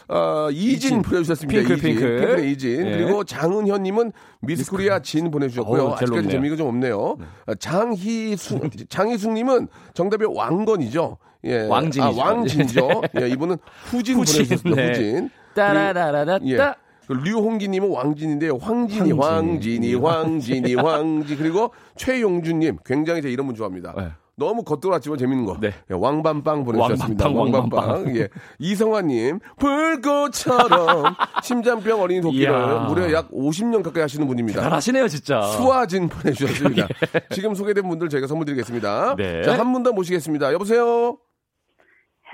[0.08, 1.00] 어, 이진.
[1.02, 1.60] 보내주셨습니다.
[1.60, 1.90] 핑클, 이진.
[1.94, 2.18] 핑클.
[2.20, 2.86] 핑클의 이진.
[2.86, 2.90] 예.
[2.98, 5.96] 그리고 장은현님은 미스코리아 진 보내주셨고요.
[5.98, 6.28] 제일 아직까지.
[6.28, 7.16] 재미가 좀 없네요.
[7.46, 11.16] 아, 장희숙, 장희숙님은 정답이 왕건이죠.
[11.44, 11.66] 예.
[11.66, 12.02] 왕진이죠.
[12.22, 13.02] 아, 왕진이죠.
[13.20, 14.80] 예, 이분은 후진, 후진, 보내주셨습니다.
[14.82, 14.88] 네.
[14.88, 15.30] 후진.
[15.54, 16.56] 따라라라라 예.
[16.56, 16.76] 따.
[17.06, 18.56] 그 류홍기님은 왕진인데요.
[18.56, 19.20] 황진이, 황진.
[19.20, 21.36] 황진이, 황진이, 황진.
[21.36, 23.94] 그리고 최용준님, 굉장히 제가 이런 분 좋아합니다.
[23.96, 24.08] 네.
[24.36, 25.58] 너무 겉돌았지만 재밌는 거.
[25.60, 25.68] 네.
[25.90, 27.28] 예, 왕밤빵 보내주셨습니다.
[27.28, 28.16] 왕밤빵, 왕밤빵.
[28.16, 28.28] 예.
[28.58, 32.86] 이성화님, 불꽃처럼 심장병 어린이 돕기를 이야.
[32.88, 34.60] 무려 약 50년 가까이 하시는 분입니다.
[34.62, 35.42] 잘하시네요, 진짜.
[35.42, 36.88] 수와진 보내주셨습니다.
[37.30, 39.14] 지금 소개된 분들 저희가 선물 드리겠습니다.
[39.16, 39.42] 네.
[39.42, 40.52] 자, 한 분 더 모시겠습니다.
[40.52, 41.18] 여보세요?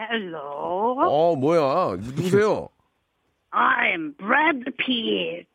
[0.08, 1.96] Hello, 어, 뭐야.
[2.00, 2.70] 누구세요?
[3.52, 5.46] I'm Brad Pitt.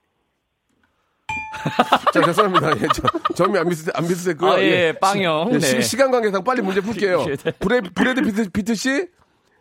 [2.13, 2.77] 자, 죄송합니다.
[2.77, 4.51] 예, 저, 점이 안 비슷, 안 비슷했고요.
[4.51, 5.49] 아, 예, 빵형.
[5.53, 5.81] 예, 네.
[5.81, 7.25] 시, 간 관계상 빨리 문제 풀게요.
[7.25, 7.51] 네.
[7.59, 9.07] 브레, 브래드 피트, 피트 씨?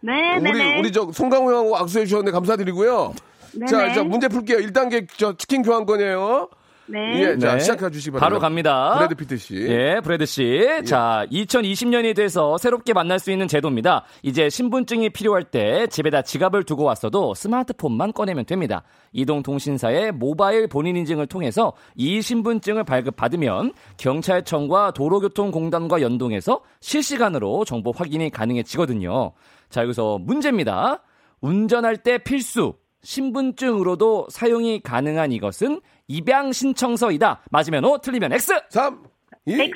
[0.01, 0.79] 네, 우리, 네, 네.
[0.81, 3.15] 우리 저 송강호 형하고 악수해 주셨는데 감사드리고요.
[3.55, 3.95] 네, 자, 네.
[3.95, 4.59] 자, 문제 풀게요.
[4.59, 6.51] 1단계 저 치킨 교환권이에요.
[6.87, 7.21] 네.
[7.21, 7.61] 예, 자, 네.
[7.61, 8.21] 시작해 주시기 바랍니다.
[8.21, 8.95] 바로 갑니다.
[8.99, 9.57] 브래드 피트 씨.
[9.69, 10.61] 예, 브래드 씨.
[10.85, 14.05] 자, 2020년이 돼서 새롭게 만날 수 있는 제도입니다.
[14.23, 18.83] 이제 신분증이 필요할 때 집에다 지갑을 두고 왔어도 스마트폰만 꺼내면 됩니다.
[19.13, 29.33] 이동통신사의 모바일 본인 인증을 통해서 이 신분증을 발급받으면 경찰청과 도로교통공단과 연동해서 실시간으로 정보 확인이 가능해지거든요.
[29.71, 31.03] 자, 여기서 문제입니다.
[31.41, 32.75] 운전할 때 필수.
[33.03, 37.43] 신분증으로도 사용이 가능한 이것은 입양 신청서이다.
[37.51, 38.53] 맞으면 O, 틀리면 X.
[38.69, 39.03] 3,
[39.47, 39.73] 2, X.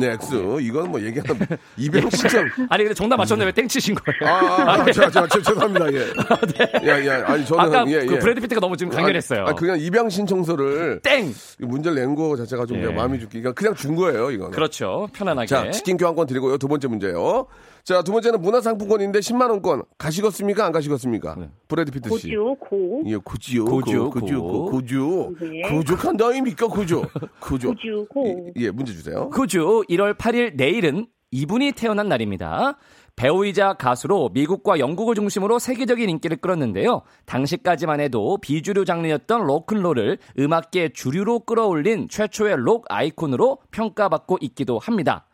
[0.00, 0.34] 네, X.
[0.60, 2.44] 이건 뭐 얘기하면 이병 신청.
[2.68, 4.32] 아니 근데 정답 맞췄는데 왜 땡치신 거예요?
[4.34, 5.92] 아, 아, 아, 제가, 제가, 제가 죄송합니다.
[5.92, 5.98] 예.
[6.82, 7.10] 예, 예.
[7.10, 7.64] 아니, 저는.
[7.64, 8.18] 아까 예, 그 예.
[8.18, 9.44] 브래드 피트가 너무 지금 강렬했어요.
[9.46, 11.28] 아, 그냥 입양 신청서를 땡.
[11.60, 12.80] 이 문제를 낸 거 자체가 좀 예.
[12.80, 13.40] 내가 마음이 죽기.
[13.40, 14.50] 그냥, 그냥 준 거예요, 이건.
[14.50, 15.08] 그렇죠.
[15.12, 15.46] 편안하게.
[15.46, 16.58] 자, 치킨 교환권 드리고요.
[16.58, 17.46] 두 번째 문제요.
[17.84, 19.86] 자, 두 번째는 문화상품권인데 10만원권.
[19.98, 20.64] 가시겠습니까?
[20.66, 21.36] 안 가시겠습니까?
[21.68, 22.28] 브래드 피트 씨.
[22.28, 23.02] 고지요, 고.
[23.06, 23.64] 예, 고지요.
[23.64, 24.52] 고죠, 고, 고죠, 고.
[24.64, 25.32] 고, 고죠.
[25.40, 25.62] 네.
[25.62, 26.68] 고족한다입니까?
[26.68, 27.02] 고죠.
[27.40, 27.68] 고죠.
[27.68, 28.50] 고지요, 고.
[28.56, 29.28] 예, 문제 주세요.
[29.30, 29.82] 그죠.
[29.88, 32.76] 1월 8일 내일은 이분이 태어난 날입니다.
[33.16, 37.02] 배우이자 가수로 미국과 영국을 중심으로 세계적인 인기를 끌었는데요.
[37.26, 45.26] 당시까지만 해도 비주류 장르였던 로큰롤을 음악계 주류로 끌어올린 최초의 록 아이콘으로 평가받고 있기도 합니다.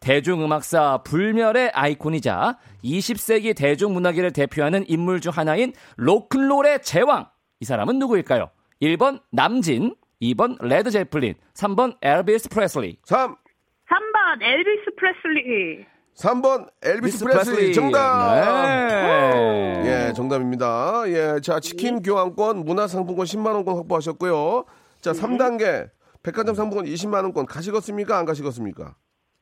[0.00, 7.28] 대중음악사 불멸의 아이콘이자 20세기 대중문화계를 대표하는 인물 중 하나인 로큰롤의 제왕.
[7.60, 8.50] 이 사람은 누구일까요?
[8.80, 12.98] 1번 남진, 2번 레드 제플린, 3번 엘비스 프레슬리.
[13.04, 15.86] 3, 3번 엘비스 프레슬리.
[16.16, 18.34] 3번 엘비스 프레슬리 정답.
[18.34, 19.82] 네.
[20.08, 21.02] 예, 정답입니다.
[21.06, 24.64] 예, 자, 치킨 교환권, 문화상품권 10만 원권 확보하셨고요.
[25.00, 25.90] 자, 3단계,
[26.22, 28.18] 백화점 상품권 20만 원권 가시겠습니까?
[28.18, 28.96] 안 가시겠습니까?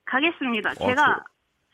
[0.07, 0.71] 가겠습니다.
[0.79, 1.25] 어, 제가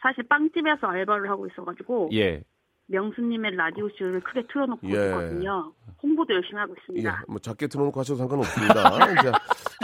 [0.00, 2.42] 사실 빵집에서 알바를 하고 있어가지고 예.
[2.88, 5.06] 명수님의 라디오 쇼를 크게 틀어놓고 예.
[5.06, 5.72] 있거든요.
[6.02, 7.24] 홍보도 열심히 하고 예, 있습니다.
[7.28, 8.74] 뭐 작게 틀어놓고 하셔도 상관없습니다.
[9.22, 9.32] 자,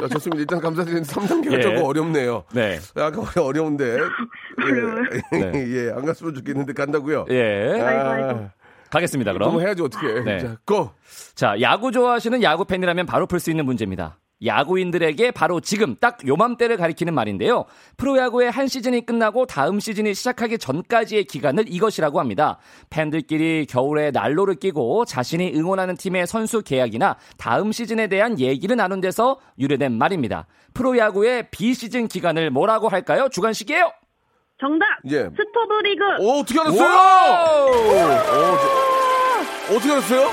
[0.01, 0.41] 자, 좋습니다.
[0.41, 1.61] 일단 감사드리는데 3단계가 예.
[1.61, 2.45] 조금 어렵네요.
[2.53, 2.79] 네.
[2.97, 3.97] 약간 어려운데.
[5.33, 5.87] 예, 네.
[5.87, 7.27] 예, 안 갔으면 좋겠는데 간다고요.
[7.31, 7.81] 예.
[7.81, 8.51] 아,
[8.91, 9.65] 가겠습니다, 그럼 그럼.
[9.65, 10.21] 해야지 어떻게.
[10.23, 10.39] 네.
[10.39, 10.91] 자, 고.
[11.35, 14.19] 자, 야구 좋아하시는 야구 팬이라면 바로 풀 수 있는 문제입니다.
[14.45, 17.65] 야구인들에게 바로 지금 딱 요맘때를 가리키는 말인데요.
[17.97, 22.59] 프로야구의 한 시즌이 끝나고 다음 시즌이 시작하기 전까지의 기간을 이것이라고 합니다.
[22.91, 29.39] 팬들끼리 겨울에 난로를 끼고 자신이 응원하는 팀의 선수 계약이나 다음 시즌에 대한 얘기를 나눈 데서
[29.59, 30.47] 유래된 말입니다.
[30.75, 33.29] 프로야구의 비시즌 기간을 뭐라고 할까요?
[33.31, 33.91] 주간식이에요.
[34.61, 34.87] 정답!
[35.11, 35.19] 예.
[35.23, 36.05] 스토브 리그!
[36.21, 36.83] 오, 어떻게 알았어요?
[36.83, 37.71] 와우!
[37.71, 38.59] 어,
[39.69, 40.31] 저- 어떻게 알았어요?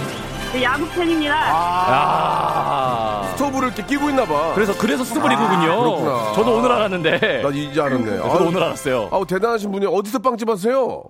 [0.53, 1.35] 네, 야구 팬입니다.
[1.37, 3.21] 아.
[3.23, 3.24] 스
[3.55, 4.53] 토브를 이렇게 끼고 있나 봐.
[4.53, 5.79] 그래서 그래서 스토브리그군요.
[5.79, 6.33] 그렇구나.
[6.33, 7.41] 저도 오늘 알았는데.
[7.41, 8.17] 나 이제 알았네.
[8.17, 9.09] 저도 아우, 오늘 알았어요.
[9.11, 11.03] 아우, 대단하신 분이 어디서 빵집 하세요?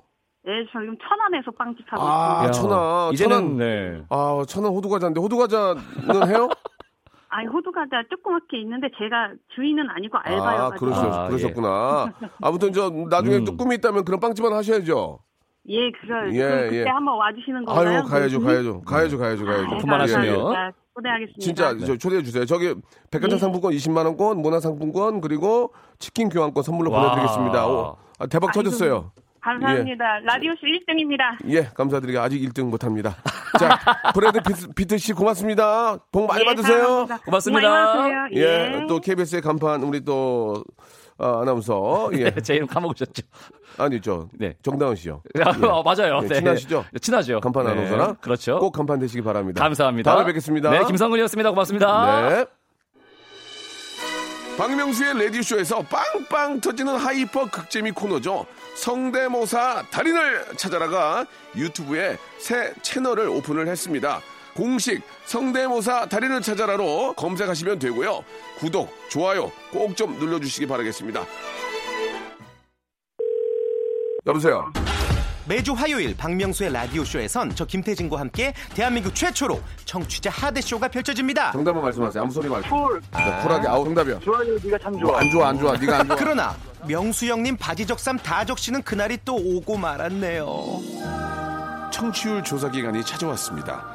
[0.45, 2.51] 네, 저 지금 천안에서 빵집 하고 아, 있습니다.
[2.51, 3.13] 천안.
[3.13, 3.57] 이제는 천안.
[3.57, 4.01] 네.
[4.09, 6.47] 아, 천안 호두과자인데 호두과자는 해요?
[7.29, 10.79] 아니, 호두과자 조그맣게 있는데 제가 주인은 아니고 아, 알바여가지고.
[10.85, 12.13] 그러셨, 아, 그러셨구나.
[12.41, 13.45] 아무튼 저 나중에 음.
[13.45, 15.19] 또 꿈이 있다면 그런 빵집은 하셔야죠.
[15.67, 16.83] 예, 그걸 예, 그때 예.
[16.87, 17.89] 한번 와주시는 건가요?
[17.97, 18.39] 아유, 가야죠?
[18.39, 18.81] 가야죠.
[18.81, 19.67] 가야죠, 가야죠, 가야죠.
[19.67, 20.75] 네, 그만하시면.
[21.03, 21.25] 예, 예.
[21.25, 21.35] 감사합니다.
[21.35, 21.39] 초대하겠습니다.
[21.39, 22.45] 진짜 저 초대해 주세요.
[22.45, 22.73] 저기
[23.11, 23.39] 백화점 예.
[23.39, 27.01] 상품권 20만 원권, 문화 상품권 그리고 치킨 교환권 선물로 와.
[27.01, 27.67] 보내드리겠습니다.
[27.67, 28.51] 오, 아, 대박 아이고.
[28.63, 29.11] 터졌어요.
[29.41, 30.19] 감사합니다.
[30.23, 31.49] 라디오쇼 1등입니다.
[31.49, 33.15] 예, 감사드리게 아직 1등 못합니다.
[33.59, 33.79] 자,
[34.11, 35.97] 브래드 피트, 피트 씨 고맙습니다.
[36.11, 36.77] 복 많이 예, 받으세요.
[36.77, 37.17] 사랑합니다.
[37.19, 37.69] 고맙습니다.
[37.69, 38.41] 많이 받으세요.
[38.41, 40.63] 예, 또 KBS의 간판 우리 또
[41.17, 43.23] 아, 아나운서 예제 이름 까먹으셨죠?
[43.77, 44.55] 아니 저 네.
[44.61, 45.21] 정다은 씨요.
[45.43, 46.21] 아, 맞아요.
[46.23, 46.85] 예, 친하시죠?
[47.01, 47.39] 친하죠.
[47.39, 48.59] 간판 네, 아나운서랑 그렇죠.
[48.59, 49.61] 꼭 간판 되시기 바랍니다.
[49.63, 50.11] 감사합니다.
[50.11, 50.69] 다음에 뵙겠습니다.
[50.71, 51.49] 네, 김성근이었습니다.
[51.51, 52.29] 고맙습니다.
[52.29, 52.45] 네.
[54.57, 58.45] 박명수의 라디오쇼에서 빵빵 터지는 hyper 극재미 코너죠.
[58.75, 61.25] 성대모사 달인을 찾아라가
[61.57, 64.21] 유튜브에 새 채널을 오픈을 했습니다.
[64.55, 68.23] 공식 성대모사 달인을 찾아라로 검색하시면 되고요.
[68.57, 71.23] 구독, 좋아요 꼭 좀 눌러주시기 바라겠습니다.
[74.25, 74.71] 여보세요.
[75.47, 81.51] 매주 화요일 박명수의 라디오쇼에선 저 김태진과 함께 대한민국 최초로 청취자 하대쇼가 펼쳐집니다.
[81.51, 82.23] 정답만 말씀하세요.
[82.23, 82.67] 아무 소리 말고.
[82.87, 83.01] 쿨.
[83.13, 83.67] 네, 쿨하게.
[83.67, 84.19] 아우 정답이야.
[84.21, 85.73] 좋아요, 네가 참 뭐, 안 좋아, 안 좋아.
[85.77, 86.15] 네가 안 좋아.
[86.17, 86.55] 그러나
[86.87, 90.47] 명수 형님 바지 적삼 다 적시는 그날이 또 오고 말았네요.
[91.91, 93.94] 청취율 조사 기간이 찾아왔습니다.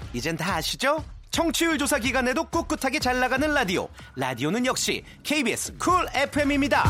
[0.13, 1.03] 이젠 다 아시죠?
[1.29, 6.83] 청취율 조사 기간에도 꿋꿋하게 잘 나가는 라디오 라디오는 역시 KBS 쿨 FM입니다.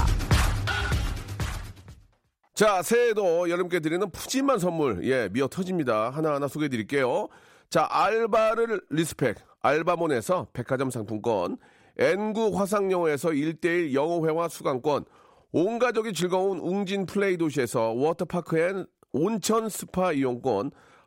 [2.56, 6.10] 자, 새해에도 여러분께 드리는 푸짐한 선물, 예, 미어 터집니다.
[6.10, 7.28] 하나하나 소개해 드릴게요.
[7.70, 11.58] 자, 알바를 리스펙, 알바몬에서 백화점 상품권,
[11.98, 15.06] N구 화상영어에서 1대1 영어회화 수강권,
[15.54, 20.72] 온 가족이 즐거운 웅진 플레이 도시에서 워터파크 and 온천 스파 이용권,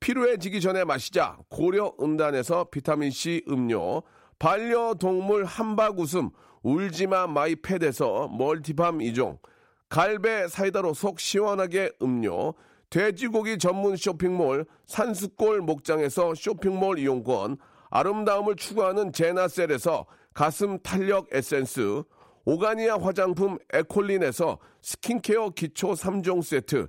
[0.00, 1.36] 피로해지기 전에 마시자.
[1.48, 4.02] 고려 은단에서 비타민C 음료,
[4.38, 6.30] 반려동물 함박 웃음
[6.62, 9.38] 울지마 마이 펫에서 multi balm 이종
[9.88, 12.54] 갈배 사이다로 속 시원하게 음료,
[12.90, 17.56] 돼지고기 전문 쇼핑몰 산수골 목장에서 쇼핑몰 이용권,
[17.90, 22.02] 아름다움을 추구하는 제나셀에서 가슴 탄력 에센스,
[22.44, 26.88] 오가니아 화장품 에콜린에서 스킨케어 기초 3종 세트,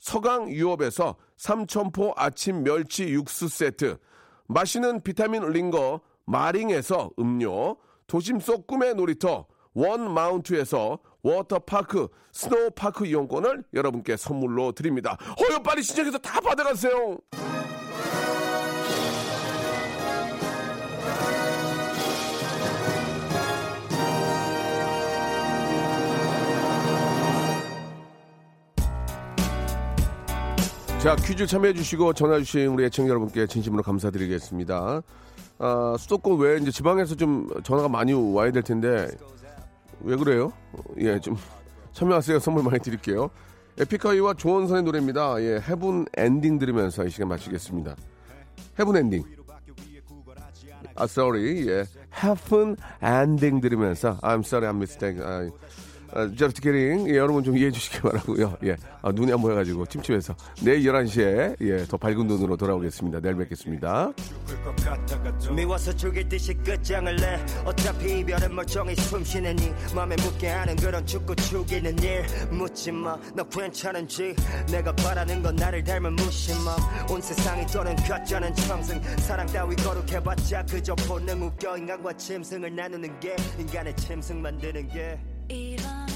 [0.00, 3.98] 서강 유업에서 삼천포 아침 멸치 육수 세트,
[4.48, 7.76] 마시는 비타민 링거 마링에서 음료,
[8.06, 15.16] 도심 속 꿈의 놀이터 원 마운트에서 워터파크 스노우파크 이용권을 여러분께 선물로 드립니다.
[15.38, 17.18] 어여 빨리 신청해서 다 받아가세요.
[31.02, 35.00] 자, 퀴즈 참여해주시고 전화주신 우리 애청자 여러분께 진심으로 감사드리겠습니다.
[35.58, 39.08] 아, 수도권 외에 이제 지방에서 좀 전화가 많이 와야 될 텐데,
[40.02, 40.52] 왜 그래요?
[40.98, 41.38] 예, 좀
[41.94, 42.38] 참여하세요.
[42.38, 43.30] 선물 많이 드릴게요.
[43.78, 45.42] 에픽하이와 조원선의 노래입니다.
[45.42, 47.96] 예, Happen Ending 들으면서 이 시간 마치겠습니다.
[48.78, 49.24] Happen Ending.
[50.96, 51.66] 아, sorry.
[51.66, 51.84] 예.
[52.22, 55.26] Happen Ending 들으면서 I'm sorry, I'm mistaken.
[55.26, 55.48] 아,
[56.12, 57.08] 아, just kidding.
[57.10, 58.56] 예, 여러분 좀 이해해 주시기 바라고요.
[58.64, 58.76] 예.
[59.02, 63.20] 아, 눈이 안 보여가지고 침침해서 내일 11시에 예, 더 밝은 눈으로 돌아오겠습니다.
[63.20, 64.12] 내일 뵙겠습니다.
[65.54, 71.34] 미워서 죽일 듯이 끝장을 내 어차피 이별은 멀쩡히 숨쉬는 이 맘에 묻게 하는 그런 죽고
[71.34, 74.34] 죽이는 일 묻지마 너 괜찮은지
[74.70, 76.76] 내가 바라는 건 나를 닮은 무심함
[77.10, 83.36] 온 세상이 또는 가짜는 청승 사랑 따위 거룩해봤자 그저 본능 웃겨 인간과 짐승을 나누는 게
[83.58, 85.18] 인간의 짐승 만드는 게
[85.50, 86.09] 이런